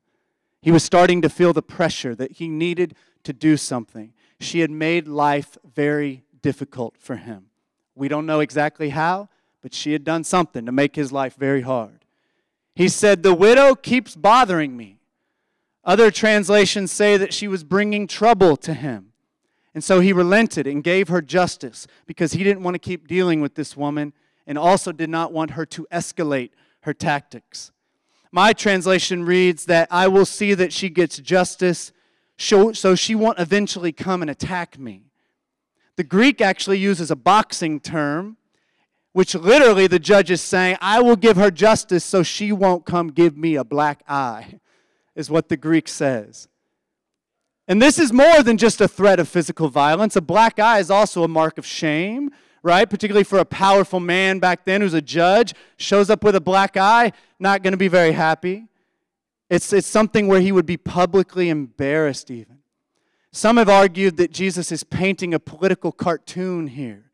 [0.61, 4.13] He was starting to feel the pressure that he needed to do something.
[4.39, 7.47] She had made life very difficult for him.
[7.95, 9.27] We don't know exactly how,
[9.61, 12.05] but she had done something to make his life very hard.
[12.75, 14.99] He said, The widow keeps bothering me.
[15.85, 19.13] Other translations say that she was bringing trouble to him.
[19.75, 23.41] And so he relented and gave her justice because he didn't want to keep dealing
[23.41, 24.13] with this woman
[24.45, 27.71] and also did not want her to escalate her tactics.
[28.31, 31.91] My translation reads that I will see that she gets justice
[32.37, 35.03] so she won't eventually come and attack me.
[35.95, 38.37] The Greek actually uses a boxing term,
[39.11, 43.09] which literally the judge is saying, I will give her justice so she won't come
[43.09, 44.59] give me a black eye,
[45.15, 46.47] is what the Greek says.
[47.67, 50.15] And this is more than just a threat of physical violence.
[50.15, 52.89] A black eye is also a mark of shame, right?
[52.89, 56.75] Particularly for a powerful man back then who's a judge, shows up with a black
[56.75, 58.67] eye, not going to be very happy.
[59.49, 62.59] It's, it's something where he would be publicly embarrassed, even.
[63.31, 67.11] Some have argued that Jesus is painting a political cartoon here,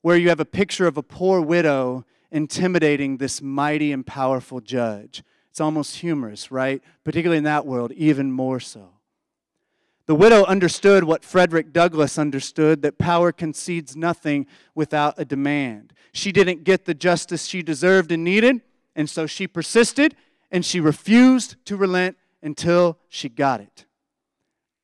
[0.00, 5.22] where you have a picture of a poor widow intimidating this mighty and powerful judge.
[5.52, 6.82] It's almost humorous, right?
[7.04, 8.88] Particularly in that world, even more so.
[10.06, 15.92] The widow understood what Frederick Douglass understood that power concedes nothing without a demand.
[16.14, 18.62] She didn't get the justice she deserved and needed,
[18.96, 20.16] and so she persisted
[20.50, 23.84] and she refused to relent until she got it.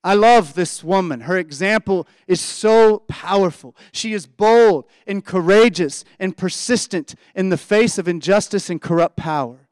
[0.05, 1.23] I love this woman.
[1.23, 3.75] Her example is so powerful.
[3.91, 9.68] She is bold and courageous and persistent in the face of injustice and corrupt power.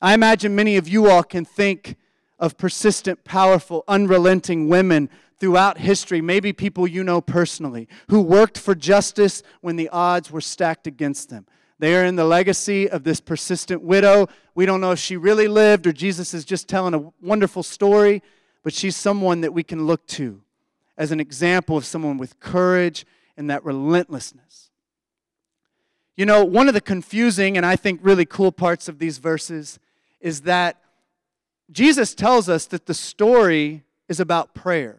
[0.00, 1.96] I imagine many of you all can think
[2.38, 8.74] of persistent, powerful, unrelenting women throughout history, maybe people you know personally, who worked for
[8.74, 11.46] justice when the odds were stacked against them.
[11.78, 14.28] They are in the legacy of this persistent widow.
[14.54, 18.22] We don't know if she really lived or Jesus is just telling a wonderful story,
[18.62, 20.42] but she's someone that we can look to
[20.96, 23.04] as an example of someone with courage
[23.36, 24.70] and that relentlessness.
[26.16, 29.80] You know, one of the confusing and I think really cool parts of these verses
[30.24, 30.80] is that
[31.70, 34.98] Jesus tells us that the story is about prayer.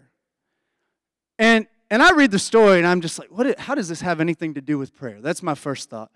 [1.39, 4.21] And, and I read the story and I'm just like, what, how does this have
[4.21, 5.19] anything to do with prayer?
[5.21, 6.11] That's my first thought.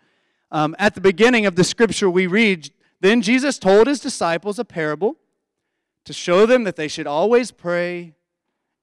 [0.51, 4.65] Um, at the beginning of the scripture we read, then Jesus told his disciples a
[4.65, 5.15] parable
[6.05, 8.13] to show them that they should always pray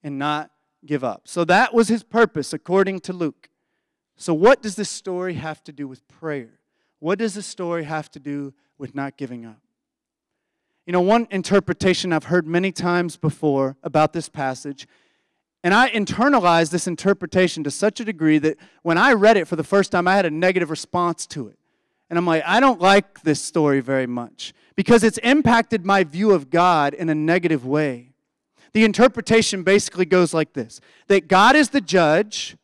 [0.03, 0.51] and not
[0.85, 1.29] give up.
[1.29, 3.49] So that was his purpose, according to Luke.
[4.16, 6.61] So, what does this story have to do with prayer?
[7.01, 9.61] What does this story have to do with not giving up?
[10.87, 14.87] You know, one interpretation I've heard many times before about this passage,
[15.64, 19.57] and I internalized this interpretation to such a degree that when I read it for
[19.57, 21.59] the first time, I had a negative response to it.
[22.09, 26.30] And I'm like, I don't like this story very much because it's impacted my view
[26.30, 28.12] of God in a negative way.
[28.74, 32.57] The interpretation basically goes like this that God is the judge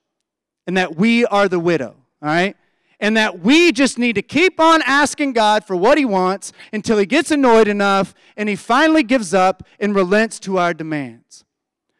[0.66, 2.56] and that we are the widow, all right?
[3.02, 6.96] And that we just need to keep on asking God for what He wants until
[6.96, 11.44] He gets annoyed enough and He finally gives up and relents to our demands.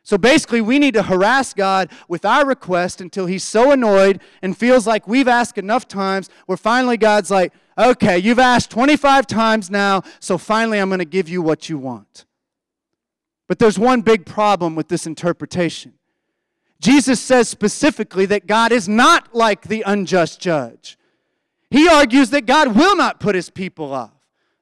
[0.05, 4.57] So basically, we need to harass God with our request until He's so annoyed and
[4.57, 9.70] feels like we've asked enough times where finally God's like, okay, you've asked 25 times
[9.70, 12.26] now, so finally I'm going to give you what you want.
[13.48, 15.94] But there's one big problem with this interpretation.
[16.82, 20.98] Jesus says specifically that God is not like the unjust judge.
[21.70, 24.10] He argues that God will not put his people off,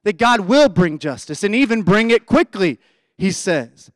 [0.03, 2.79] that God will bring justice and even bring it quickly,
[3.17, 3.91] he says.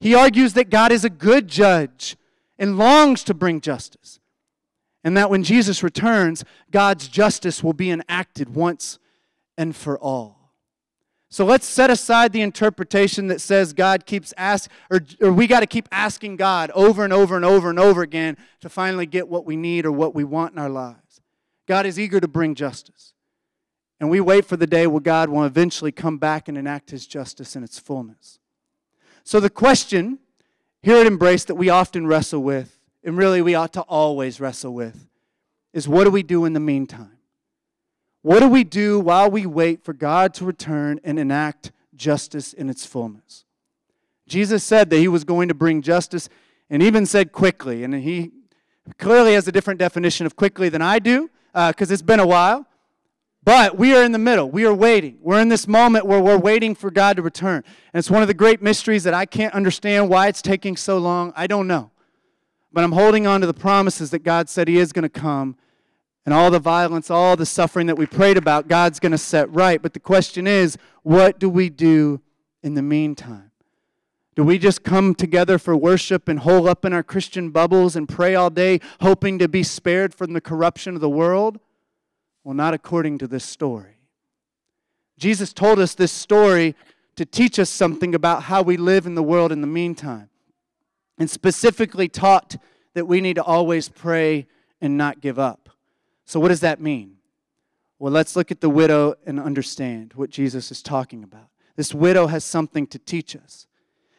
[0.00, 2.16] He argues that God is a good judge
[2.58, 4.18] and longs to bring justice,
[5.04, 8.98] and that when Jesus returns, God's justice will be enacted once
[9.56, 10.41] and for all.
[11.32, 15.60] So let's set aside the interpretation that says God keeps asking, or, or we got
[15.60, 19.28] to keep asking God over and over and over and over again to finally get
[19.28, 21.22] what we need or what we want in our lives.
[21.66, 23.14] God is eager to bring justice.
[23.98, 27.06] And we wait for the day where God will eventually come back and enact his
[27.06, 28.38] justice in its fullness.
[29.24, 30.18] So the question
[30.82, 34.74] here at Embrace that we often wrestle with, and really we ought to always wrestle
[34.74, 35.08] with,
[35.72, 37.16] is what do we do in the meantime?
[38.22, 42.70] What do we do while we wait for God to return and enact justice in
[42.70, 43.44] its fullness?
[44.28, 46.28] Jesus said that he was going to bring justice
[46.70, 47.84] and even said quickly.
[47.84, 48.30] And he
[48.98, 52.26] clearly has a different definition of quickly than I do because uh, it's been a
[52.26, 52.66] while.
[53.44, 54.48] But we are in the middle.
[54.48, 55.18] We are waiting.
[55.20, 57.64] We're in this moment where we're waiting for God to return.
[57.92, 60.98] And it's one of the great mysteries that I can't understand why it's taking so
[60.98, 61.32] long.
[61.34, 61.90] I don't know.
[62.72, 65.56] but I'm holding on to the promises that God said He is going to come.
[66.24, 69.52] And all the violence, all the suffering that we prayed about, God's going to set
[69.52, 69.82] right.
[69.82, 72.20] But the question is, what do we do
[72.62, 73.50] in the meantime?
[74.34, 78.08] Do we just come together for worship and hole up in our Christian bubbles and
[78.08, 81.58] pray all day, hoping to be spared from the corruption of the world?
[82.44, 83.98] Well, not according to this story.
[85.18, 86.74] Jesus told us this story
[87.16, 90.30] to teach us something about how we live in the world in the meantime,
[91.18, 92.56] and specifically taught
[92.94, 94.46] that we need to always pray
[94.80, 95.61] and not give up.
[96.24, 97.16] So, what does that mean?
[97.98, 101.48] Well, let's look at the widow and understand what Jesus is talking about.
[101.76, 103.66] This widow has something to teach us.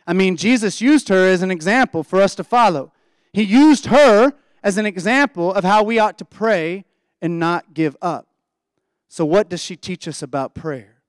[0.07, 2.91] I mean, Jesus used her as an example for us to follow.
[3.31, 4.33] He used her
[4.63, 6.85] as an example of how we ought to pray
[7.21, 8.27] and not give up.
[9.07, 11.01] So, what does she teach us about prayer?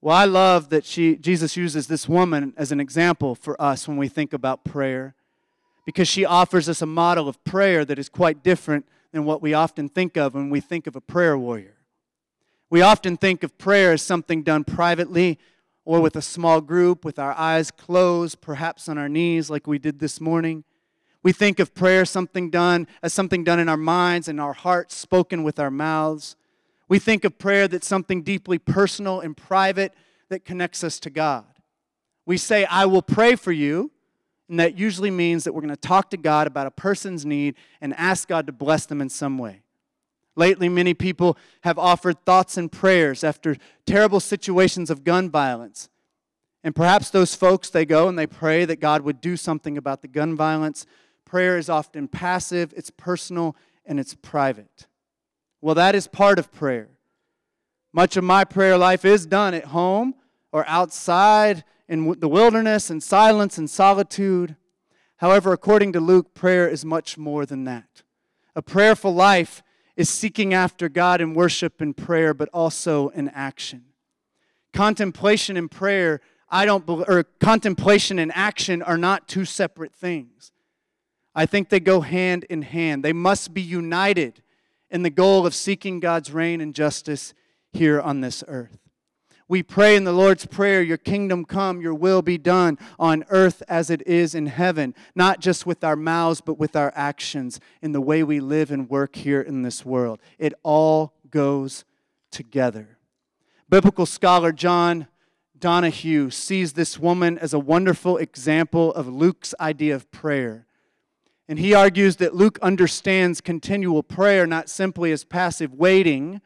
[0.00, 3.96] Well, I love that she, Jesus uses this woman as an example for us when
[3.96, 5.14] we think about prayer
[5.86, 9.54] because she offers us a model of prayer that is quite different than what we
[9.54, 11.76] often think of when we think of a prayer warrior.
[12.68, 15.38] We often think of prayer as something done privately
[15.84, 19.78] or with a small group with our eyes closed, perhaps on our knees, like we
[19.78, 20.64] did this morning.
[21.22, 24.96] We think of prayer something done as something done in our minds and our hearts,
[24.96, 26.34] spoken with our mouths.
[26.88, 29.94] We think of prayer that's something deeply personal and private
[30.28, 31.46] that connects us to God.
[32.26, 33.92] We say, I will pray for you,
[34.48, 37.54] and that usually means that we're going to talk to God about a person's need
[37.80, 39.62] and ask God to bless them in some way.
[40.36, 45.88] Lately, many people have offered thoughts and prayers after terrible situations of gun violence.
[46.62, 50.02] And perhaps those folks, they go and they pray that God would do something about
[50.02, 50.86] the gun violence.
[51.24, 53.54] Prayer is often passive, it's personal,
[53.86, 54.86] and it's private.
[55.60, 56.88] Well, that is part of prayer.
[57.92, 60.14] Much of my prayer life is done at home
[60.54, 64.54] or outside in the wilderness in silence and solitude.
[65.16, 68.04] However, according to Luke, prayer is much more than that.
[68.54, 69.64] A prayerful life
[69.96, 73.86] is seeking after God in worship and prayer, but also in action.
[74.72, 80.52] Contemplation and prayer, I don't or contemplation and action are not two separate things.
[81.34, 83.04] I think they go hand in hand.
[83.04, 84.40] They must be united
[84.88, 87.34] in the goal of seeking God's reign and justice
[87.72, 88.83] here on this earth.
[89.46, 93.62] We pray in the Lord's Prayer, Your kingdom come, Your will be done on earth
[93.68, 97.92] as it is in heaven, not just with our mouths, but with our actions in
[97.92, 100.20] the way we live and work here in this world.
[100.38, 101.84] It all goes
[102.30, 102.96] together.
[103.68, 105.08] Biblical scholar John
[105.58, 110.66] Donahue sees this woman as a wonderful example of Luke's idea of prayer.
[111.48, 116.40] And he argues that Luke understands continual prayer not simply as passive waiting,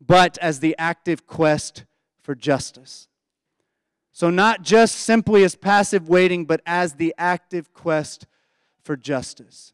[0.00, 1.84] but as the active quest
[2.26, 3.08] for justice.
[4.12, 8.26] So, not just simply as passive waiting, but as the active quest
[8.82, 9.72] for justice.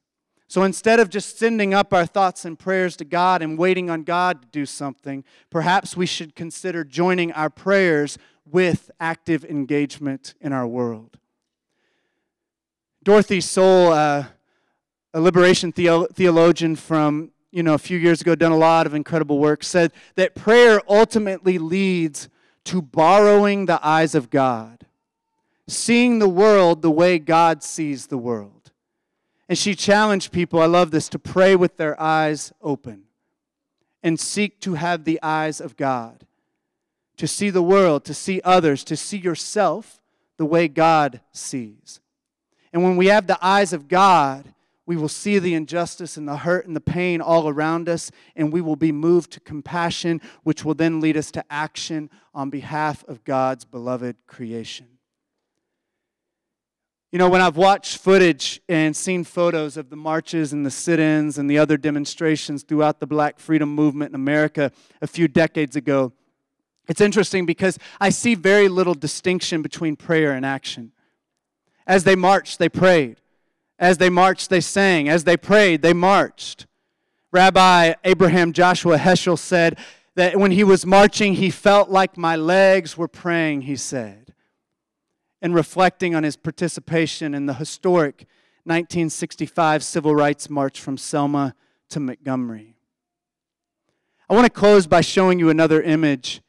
[0.53, 4.03] So instead of just sending up our thoughts and prayers to God and waiting on
[4.03, 10.53] God to do something, perhaps we should consider joining our prayers with active engagement in
[10.53, 11.17] our world.
[13.03, 14.25] Dorothee Soelle, uh,
[15.15, 18.93] a liberation theo- theologian from you know a few years ago, done a lot of
[18.93, 22.29] incredible work, said that prayer ultimately leads
[22.65, 24.87] to borrowing the eyes of God,
[25.67, 28.71] seeing the world the way God sees the world.
[29.49, 33.03] And she challenged people, I love this, to pray with their eyes open
[34.03, 36.27] and seek to have the eyes of God,
[37.17, 40.01] to see the world, to see others, to see yourself
[40.39, 42.01] the way God sees.
[42.73, 44.55] And when we have the eyes of God,
[44.85, 48.53] we will see the injustice and the hurt and the pain all around us, and
[48.53, 53.05] we will be moved to compassion, which will then lead us to action on behalf
[53.07, 54.87] of God's beloved creation.
[57.13, 60.99] You know, when I've watched footage and seen photos of the marches and the sit
[60.99, 64.73] ins and the other demonstrations throughout the black freedom movement in America
[65.03, 66.13] a few decades ago,
[66.89, 70.93] it's interesting because I see very little distinction between prayer and action.
[71.87, 73.22] As they marched, they prayed.
[73.83, 75.09] As they marched, they sang.
[75.09, 76.67] As they prayed, they marched.
[77.33, 79.77] Rabbi Abraham Joshua Heschel said
[80.15, 84.35] that when he was marching, he felt like my legs were praying, he said.
[85.43, 88.29] And reflecting on his participation in the historic
[88.63, 91.53] 1965 Civil Rights March from Selma
[91.89, 92.77] to Montgomery.
[94.31, 96.41] I want to close by showing you another image.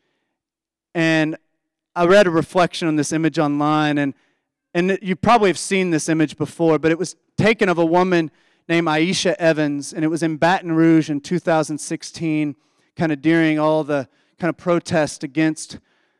[0.93, 1.35] And
[1.95, 4.13] I read a reflection on this image online, and
[4.73, 8.31] and you probably have seen this image before, but it was taken of a woman
[8.67, 12.55] named Ieshia Evans, and it was in Baton Rouge in 2016,
[12.95, 14.07] kind of during all the
[14.39, 15.79] kind of protest against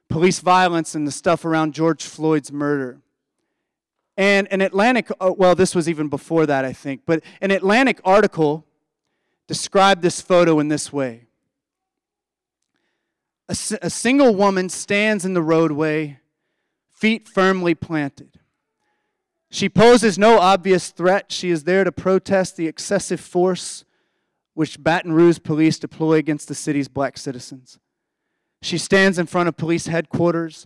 [0.09, 2.99] police violence and the stuff around George Floyd's murder.
[4.15, 7.99] And an Atlantic, oh, well, this was even before that, I think, but an Atlantic
[8.05, 8.65] article
[9.47, 11.27] described this photo in this way
[13.49, 16.19] a, a single woman stands in the roadway,
[16.91, 18.39] feet firmly planted.
[19.53, 21.31] She poses no obvious threat.
[21.31, 23.85] She is there to protest the excessive force
[24.55, 27.77] which Baton Rouge police deploy against the city's black citizens.
[28.63, 30.65] She stands in front of police headquarters,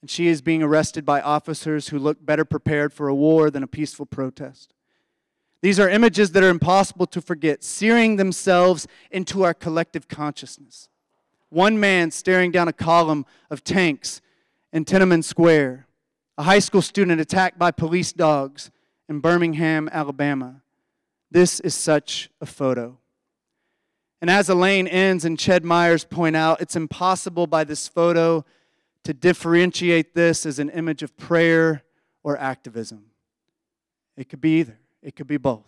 [0.00, 3.64] and she is being arrested by officers who look better prepared for a war than
[3.64, 4.72] a peaceful protest.
[5.60, 10.88] These are images that are impossible to forget, searing themselves into our collective consciousness.
[11.48, 14.20] One man staring down a column of tanks
[14.72, 15.87] in Tiananmen Square,
[16.38, 18.70] a high school student attacked by police dogs
[19.08, 20.62] in Birmingham, Alabama.
[21.32, 22.96] This is such a photo.
[24.20, 28.44] And as Elaine Enns and Ched Myers point out, it's impossible by this photo
[29.02, 31.82] to differentiate this as an image of prayer
[32.22, 33.06] or activism.
[34.16, 35.64] It could be either, it could be both.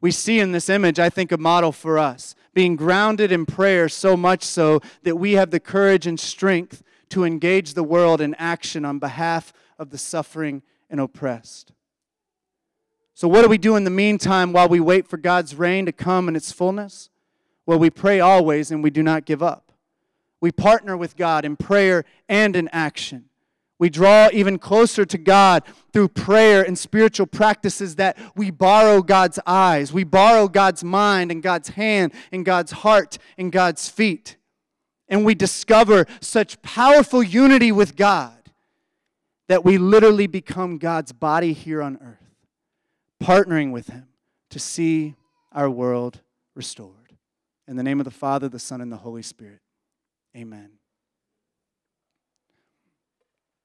[0.00, 3.88] We see in this image, I think, a model for us, being grounded in prayer
[3.88, 8.34] so much so that we have the courage and strength to engage the world in
[8.34, 11.72] action on behalf of the suffering and oppressed.
[13.14, 15.92] So, what do we do in the meantime while we wait for God's reign to
[15.92, 17.08] come in its fullness?
[17.64, 19.72] Well, we pray always and we do not give up.
[20.40, 23.30] We partner with God in prayer and in action.
[23.78, 29.38] We draw even closer to God through prayer and spiritual practices that we borrow God's
[29.46, 34.36] eyes, we borrow God's mind and God's hand and God's heart and God's feet.
[35.08, 38.32] And we discover such powerful unity with God
[39.48, 42.34] that we literally become God's body here on earth,
[43.22, 44.08] partnering with Him
[44.50, 45.14] to see
[45.52, 46.20] our world
[46.54, 47.12] restored.
[47.68, 49.60] In the name of the Father, the Son, and the Holy Spirit.
[50.36, 50.70] Amen.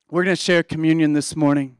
[0.10, 1.78] We're going to share communion this morning.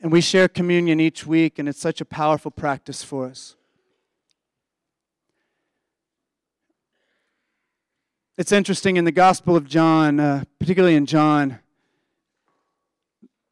[0.00, 3.56] And we share communion each week, and it's such a powerful practice for us.
[8.38, 11.58] It's interesting in the Gospel of John, uh, particularly in John,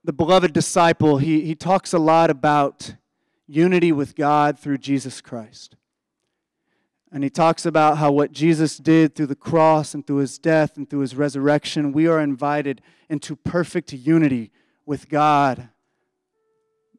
[0.05, 2.95] the beloved disciple, he, he talks a lot about
[3.47, 5.77] unity with God through Jesus Christ.
[7.11, 10.77] And he talks about how what Jesus did through the cross and through his death
[10.77, 14.51] and through his resurrection, we are invited into perfect unity
[14.85, 15.71] with God,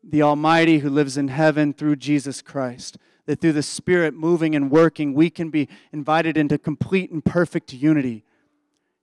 [0.03, 2.97] the Almighty who lives in heaven through Jesus Christ.
[3.25, 7.73] That through the Spirit moving and working, we can be invited into complete and perfect
[7.73, 8.23] unity.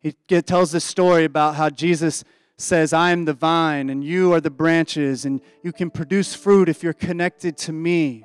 [0.00, 0.12] He
[0.42, 2.24] tells this story about how Jesus
[2.56, 6.68] says, I am the vine and you are the branches, and you can produce fruit
[6.68, 8.24] if you're connected to me.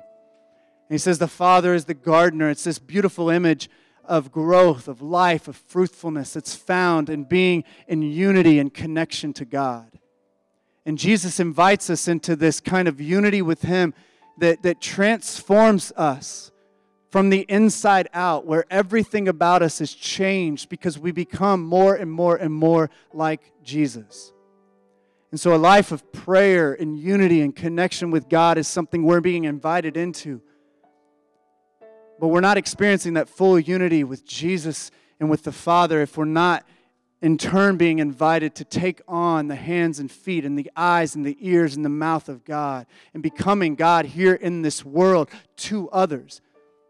[0.88, 2.48] And he says the Father is the gardener.
[2.48, 3.68] It's this beautiful image
[4.04, 9.44] of growth, of life, of fruitfulness that's found in being in unity and connection to
[9.44, 9.98] God.
[10.86, 13.92] And Jesus invites us into this kind of unity with Him
[14.38, 16.50] that, that transforms us
[17.10, 22.10] from the inside out, where everything about us is changed because we become more and
[22.10, 24.32] more and more like Jesus.
[25.30, 29.20] And so, a life of prayer and unity and connection with God is something we're
[29.20, 30.42] being invited into
[32.18, 36.24] but we're not experiencing that full unity with Jesus and with the Father if we're
[36.24, 36.64] not
[37.20, 41.26] in turn being invited to take on the hands and feet and the eyes and
[41.26, 45.90] the ears and the mouth of God and becoming God here in this world to
[45.90, 46.40] others.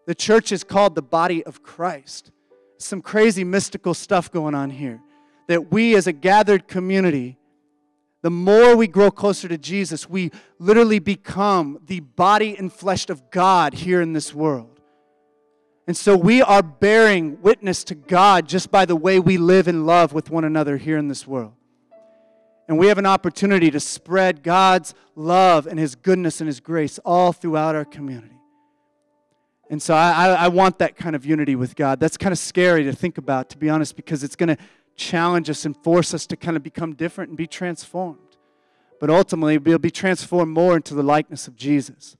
[0.06, 2.30] The church is called the body of Christ.
[2.78, 5.00] Some crazy mystical stuff going on here.
[5.46, 7.38] That we as a gathered community,
[8.20, 13.30] the more we grow closer to Jesus, we literally become the body and flesh of
[13.30, 14.77] God here in this world.
[15.89, 19.86] And so we are bearing witness to God just by the way we live in
[19.86, 21.55] love with one another here in this world.
[22.68, 26.99] And we have an opportunity to spread God's love and His goodness and His grace
[27.07, 28.39] all throughout our community.
[29.70, 32.01] And so I, I want that kind of unity with God.
[32.01, 34.59] That's kind of scary to think about, to be honest, because it's going to
[34.95, 38.36] challenge us and force us to kind of become different and be transformed.
[39.01, 42.18] But ultimately, we'll be transformed more into the likeness of Jesus.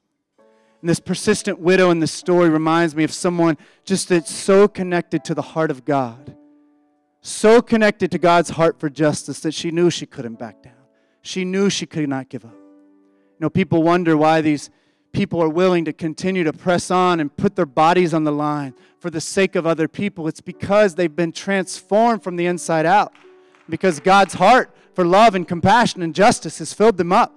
[0.81, 5.25] And this persistent widow in this story reminds me of someone just that's so connected
[5.25, 6.37] to the heart of God,
[7.21, 10.75] so connected to God's heart for justice that she knew she couldn't back down.
[11.23, 12.55] She knew she could not give up.
[12.55, 14.71] You know, people wonder why these
[15.13, 18.75] people are willing to continue to press on and put their bodies on the line
[19.01, 20.29] for the sake of other people.
[20.29, 23.13] It's because they've been transformed from the inside out.
[23.69, 27.37] Because God's heart for love and compassion and justice has filled them up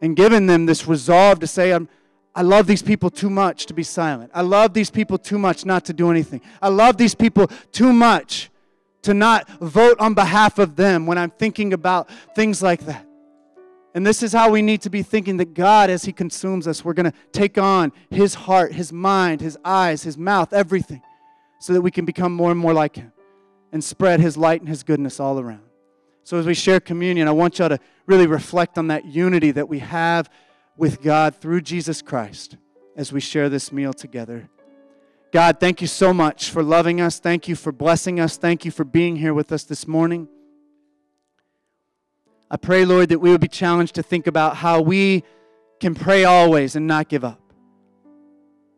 [0.00, 1.88] and given them this resolve to say, I'm
[2.34, 4.30] I love these people too much to be silent.
[4.34, 6.40] I love these people too much not to do anything.
[6.62, 8.50] I love these people too much
[9.02, 13.06] to not vote on behalf of them when I'm thinking about things like that.
[13.94, 16.82] And this is how we need to be thinking that God, as He consumes us,
[16.82, 21.02] we're going to take on His heart, His mind, His eyes, His mouth, everything,
[21.58, 23.12] so that we can become more and more like Him
[23.70, 25.64] and spread His light and His goodness all around.
[26.24, 29.68] So, as we share communion, I want y'all to really reflect on that unity that
[29.68, 30.30] we have
[30.82, 32.56] with God through Jesus Christ
[32.96, 34.50] as we share this meal together.
[35.32, 37.20] God, thank you so much for loving us.
[37.20, 38.36] Thank you for blessing us.
[38.36, 40.26] Thank you for being here with us this morning.
[42.50, 45.22] I pray, Lord, that we would be challenged to think about how we
[45.78, 47.40] can pray always and not give up.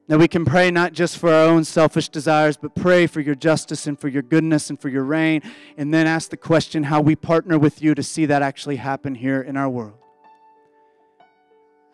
[0.09, 3.34] That we can pray not just for our own selfish desires, but pray for your
[3.34, 5.40] justice and for your goodness and for your reign,
[5.78, 9.14] and then ask the question how we partner with you to see that actually happen
[9.14, 10.03] here in our world.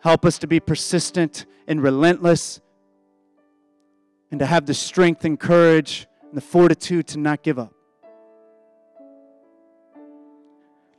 [0.01, 2.59] Help us to be persistent and relentless,
[4.31, 7.73] and to have the strength and courage and the fortitude to not give up.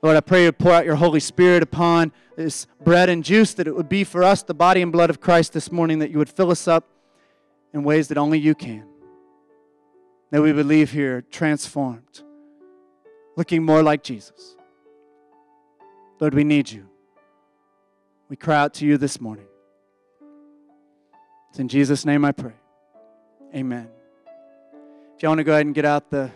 [0.02, 3.66] Lord, I pray you pour out your Holy Spirit upon this bread and juice, that
[3.66, 6.18] it would be for us the body and blood of Christ this morning, that you
[6.18, 6.88] would fill us up
[7.72, 8.84] in ways that only you can.
[10.30, 12.22] That we would leave here transformed,
[13.36, 14.56] looking more like Jesus.
[16.20, 16.88] Lord, we need you.
[18.32, 19.44] We cry out to you this morning.
[21.50, 22.54] It's in Jesus' name I pray.
[23.54, 23.90] Amen.
[25.14, 26.30] If y'all want to go ahead and get out the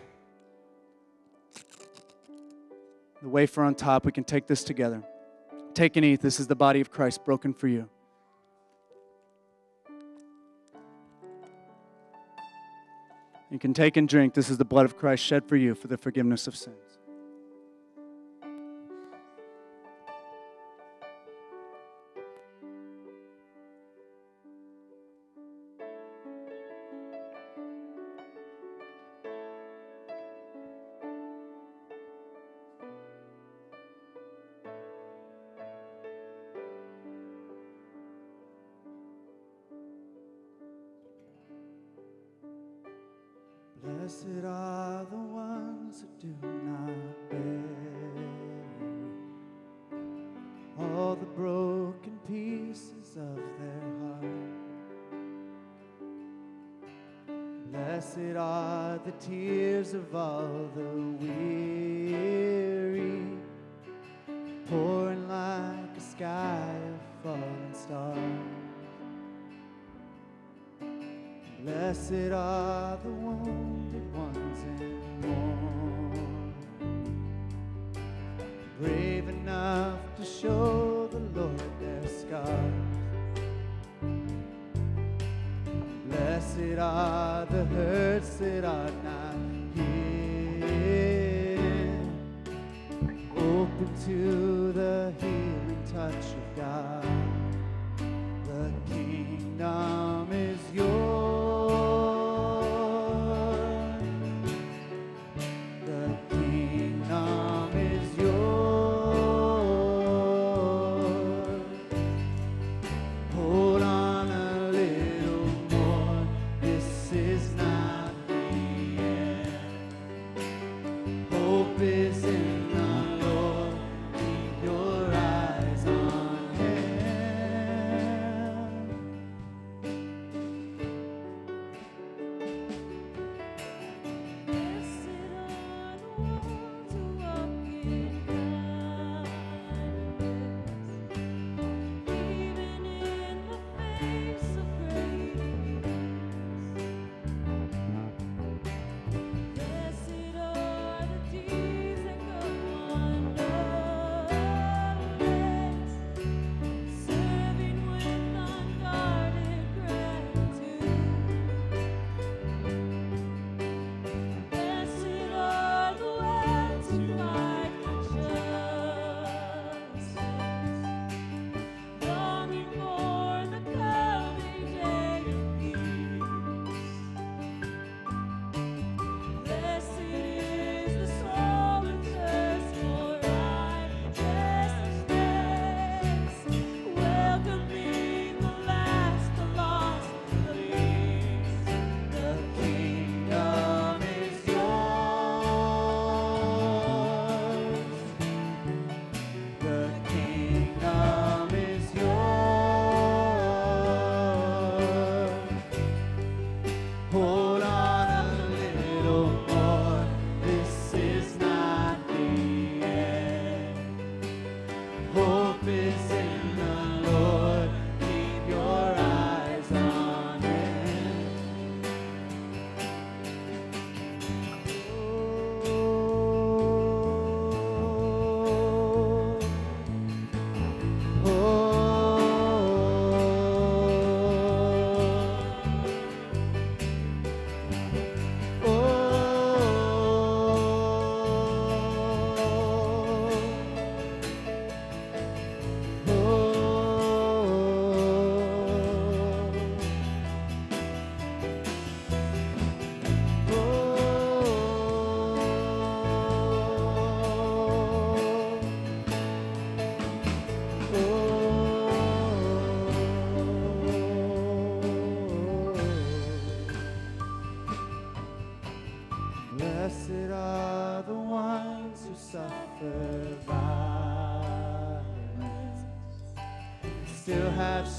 [3.23, 4.05] the wafer on top.
[4.05, 5.01] We can take this together.
[5.73, 6.21] Take and eat.
[6.21, 7.89] This is the body of Christ broken for you.
[13.49, 14.35] You can take and drink.
[14.35, 16.96] This is the blood of Christ shed for you for the forgiveness of sins.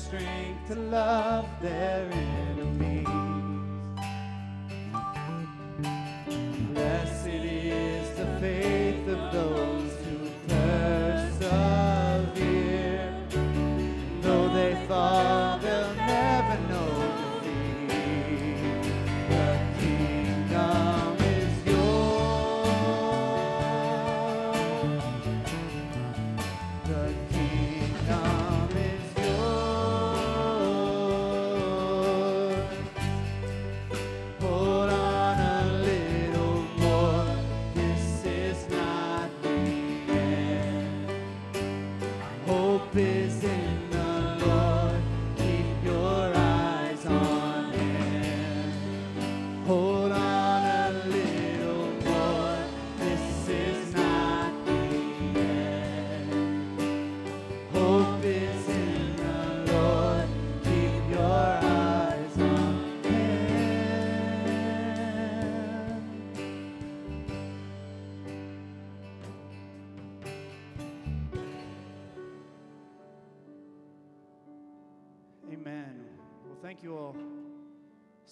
[0.09, 2.09] Strength to love their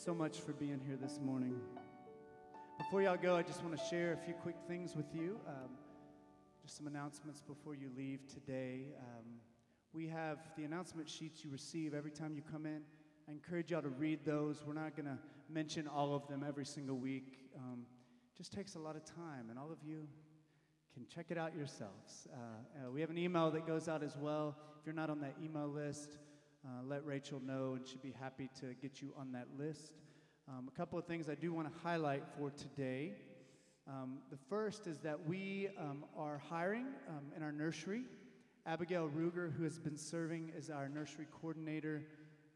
[0.06, 1.56] so much for being here this morning.
[2.78, 5.40] Before y'all go, I just want to share a few quick things with you.
[5.48, 5.70] Um,
[6.62, 8.94] just some announcements before you leave today.
[9.00, 9.24] Um,
[9.92, 12.82] we have the announcement sheets you receive every time you come in.
[13.28, 14.62] I encourage y'all to read those.
[14.64, 15.18] We're not going to
[15.50, 17.38] mention all of them every single week.
[17.56, 17.80] Um,
[18.38, 20.06] just takes a lot of time, and all of you
[20.94, 22.28] can check it out yourselves.
[22.32, 22.36] Uh,
[22.86, 24.54] uh, we have an email that goes out as well.
[24.78, 26.18] If you're not on that email list,
[26.66, 29.92] uh, let Rachel know, and she'd be happy to get you on that list.
[30.48, 33.12] Um, a couple of things I do want to highlight for today.
[33.88, 38.02] Um, the first is that we um, are hiring um, in our nursery.
[38.66, 42.02] Abigail Ruger, who has been serving as our nursery coordinator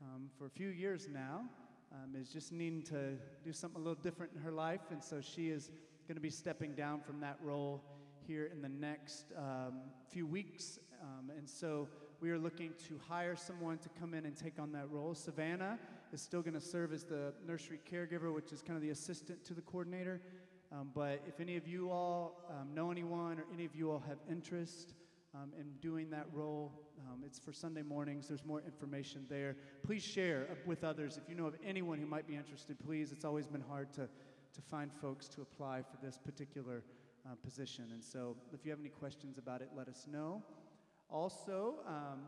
[0.02, 1.44] um, for a few years now,
[1.92, 3.12] um, is just needing to
[3.44, 5.70] do something a little different in her life, and so she is
[6.08, 7.80] going to be stepping down from that role
[8.26, 10.80] here in the next um, few weeks.
[11.00, 11.88] Um, and so
[12.20, 15.14] we are looking to hire someone to come in and take on that role.
[15.14, 15.78] Savannah
[16.12, 19.42] is still going to serve as the nursery caregiver, which is kind of the assistant
[19.44, 20.20] to the coordinator.
[20.70, 24.02] Um, but if any of you all um, know anyone or any of you all
[24.06, 24.92] have interest
[25.34, 26.72] um, in doing that role,
[27.08, 28.28] um, it's for Sunday mornings.
[28.28, 29.56] There's more information there.
[29.82, 31.16] Please share with others.
[31.16, 33.12] If you know of anyone who might be interested, please.
[33.12, 36.82] It's always been hard to, to find folks to apply for this particular
[37.24, 37.86] uh, position.
[37.92, 40.42] And so if you have any questions about it, let us know.
[41.12, 42.20] Also, um,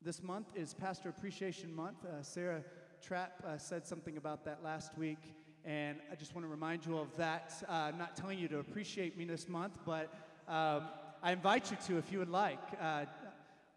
[0.00, 2.04] this month is Pastor Appreciation Month.
[2.04, 2.62] Uh, Sarah
[3.02, 5.18] Trapp uh, said something about that last week,
[5.64, 7.52] and I just want to remind you of that.
[7.68, 10.14] Uh, I'm not telling you to appreciate me this month, but
[10.46, 10.84] um,
[11.20, 12.60] I invite you to if you would like.
[12.80, 13.06] Uh,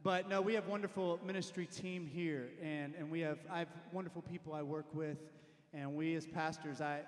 [0.04, 4.22] but no, we have wonderful ministry team here, and, and we have I have wonderful
[4.22, 5.18] people I work with,
[5.74, 7.00] and we as pastors, I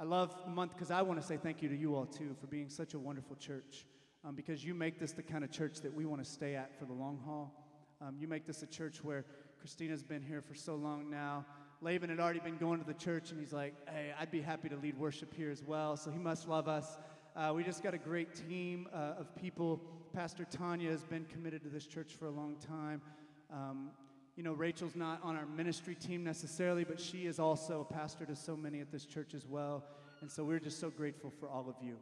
[0.00, 2.34] I love the month because I want to say thank you to you all too
[2.40, 3.84] for being such a wonderful church,
[4.26, 6.76] um, because you make this the kind of church that we want to stay at
[6.78, 7.52] for the long haul.
[8.00, 9.24] Um, you make this a church where
[9.58, 11.46] Christina's been here for so long now.
[11.80, 14.68] Laban had already been going to the church, and he's like, "Hey, I'd be happy
[14.68, 16.98] to lead worship here as well." So he must love us.
[17.36, 19.80] Uh, we just got a great team uh, of people.
[20.12, 23.02] Pastor Tanya has been committed to this church for a long time.
[23.52, 23.90] Um,
[24.34, 28.26] you know, Rachel's not on our ministry team necessarily, but she is also a pastor
[28.26, 29.84] to so many at this church as well.
[30.20, 31.96] And so we're just so grateful for all of you.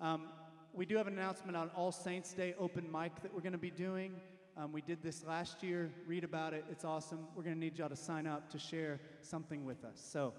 [0.00, 0.28] Um,
[0.74, 3.58] we do have an announcement on All Saints Day open mic that we're going to
[3.58, 4.12] be doing.
[4.56, 5.92] Um, we did this last year.
[6.04, 6.64] Read about it.
[6.68, 7.20] It's awesome.
[7.36, 10.04] We're going to need y'all to sign up to share something with us.
[10.04, 10.32] So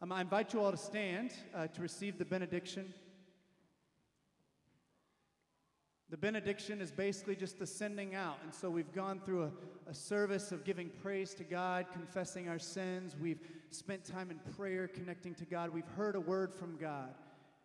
[0.00, 2.94] um, I invite you all to stand uh, to receive the benediction.
[6.08, 8.38] The benediction is basically just the sending out.
[8.42, 12.58] And so we've gone through a, a service of giving praise to God, confessing our
[12.58, 13.16] sins.
[13.20, 13.40] We've
[13.70, 15.74] spent time in prayer, connecting to God.
[15.74, 17.10] We've heard a word from God.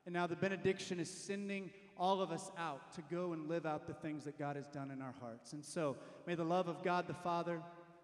[0.06, 3.85] And now the benediction is sending all of us out to go and live out
[3.85, 5.53] the things that God has done in our hearts.
[5.53, 7.61] And so may the love of God the Father,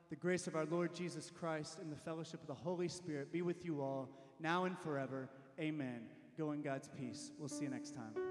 [0.10, 3.42] the grace of our Lord Jesus Christ, and the fellowship of the Holy Spirit be
[3.42, 4.10] with you all,
[4.40, 5.30] now and forever.
[5.60, 6.02] Amen.
[6.38, 7.32] Go in God's peace.
[7.40, 8.25] We'll see you next time.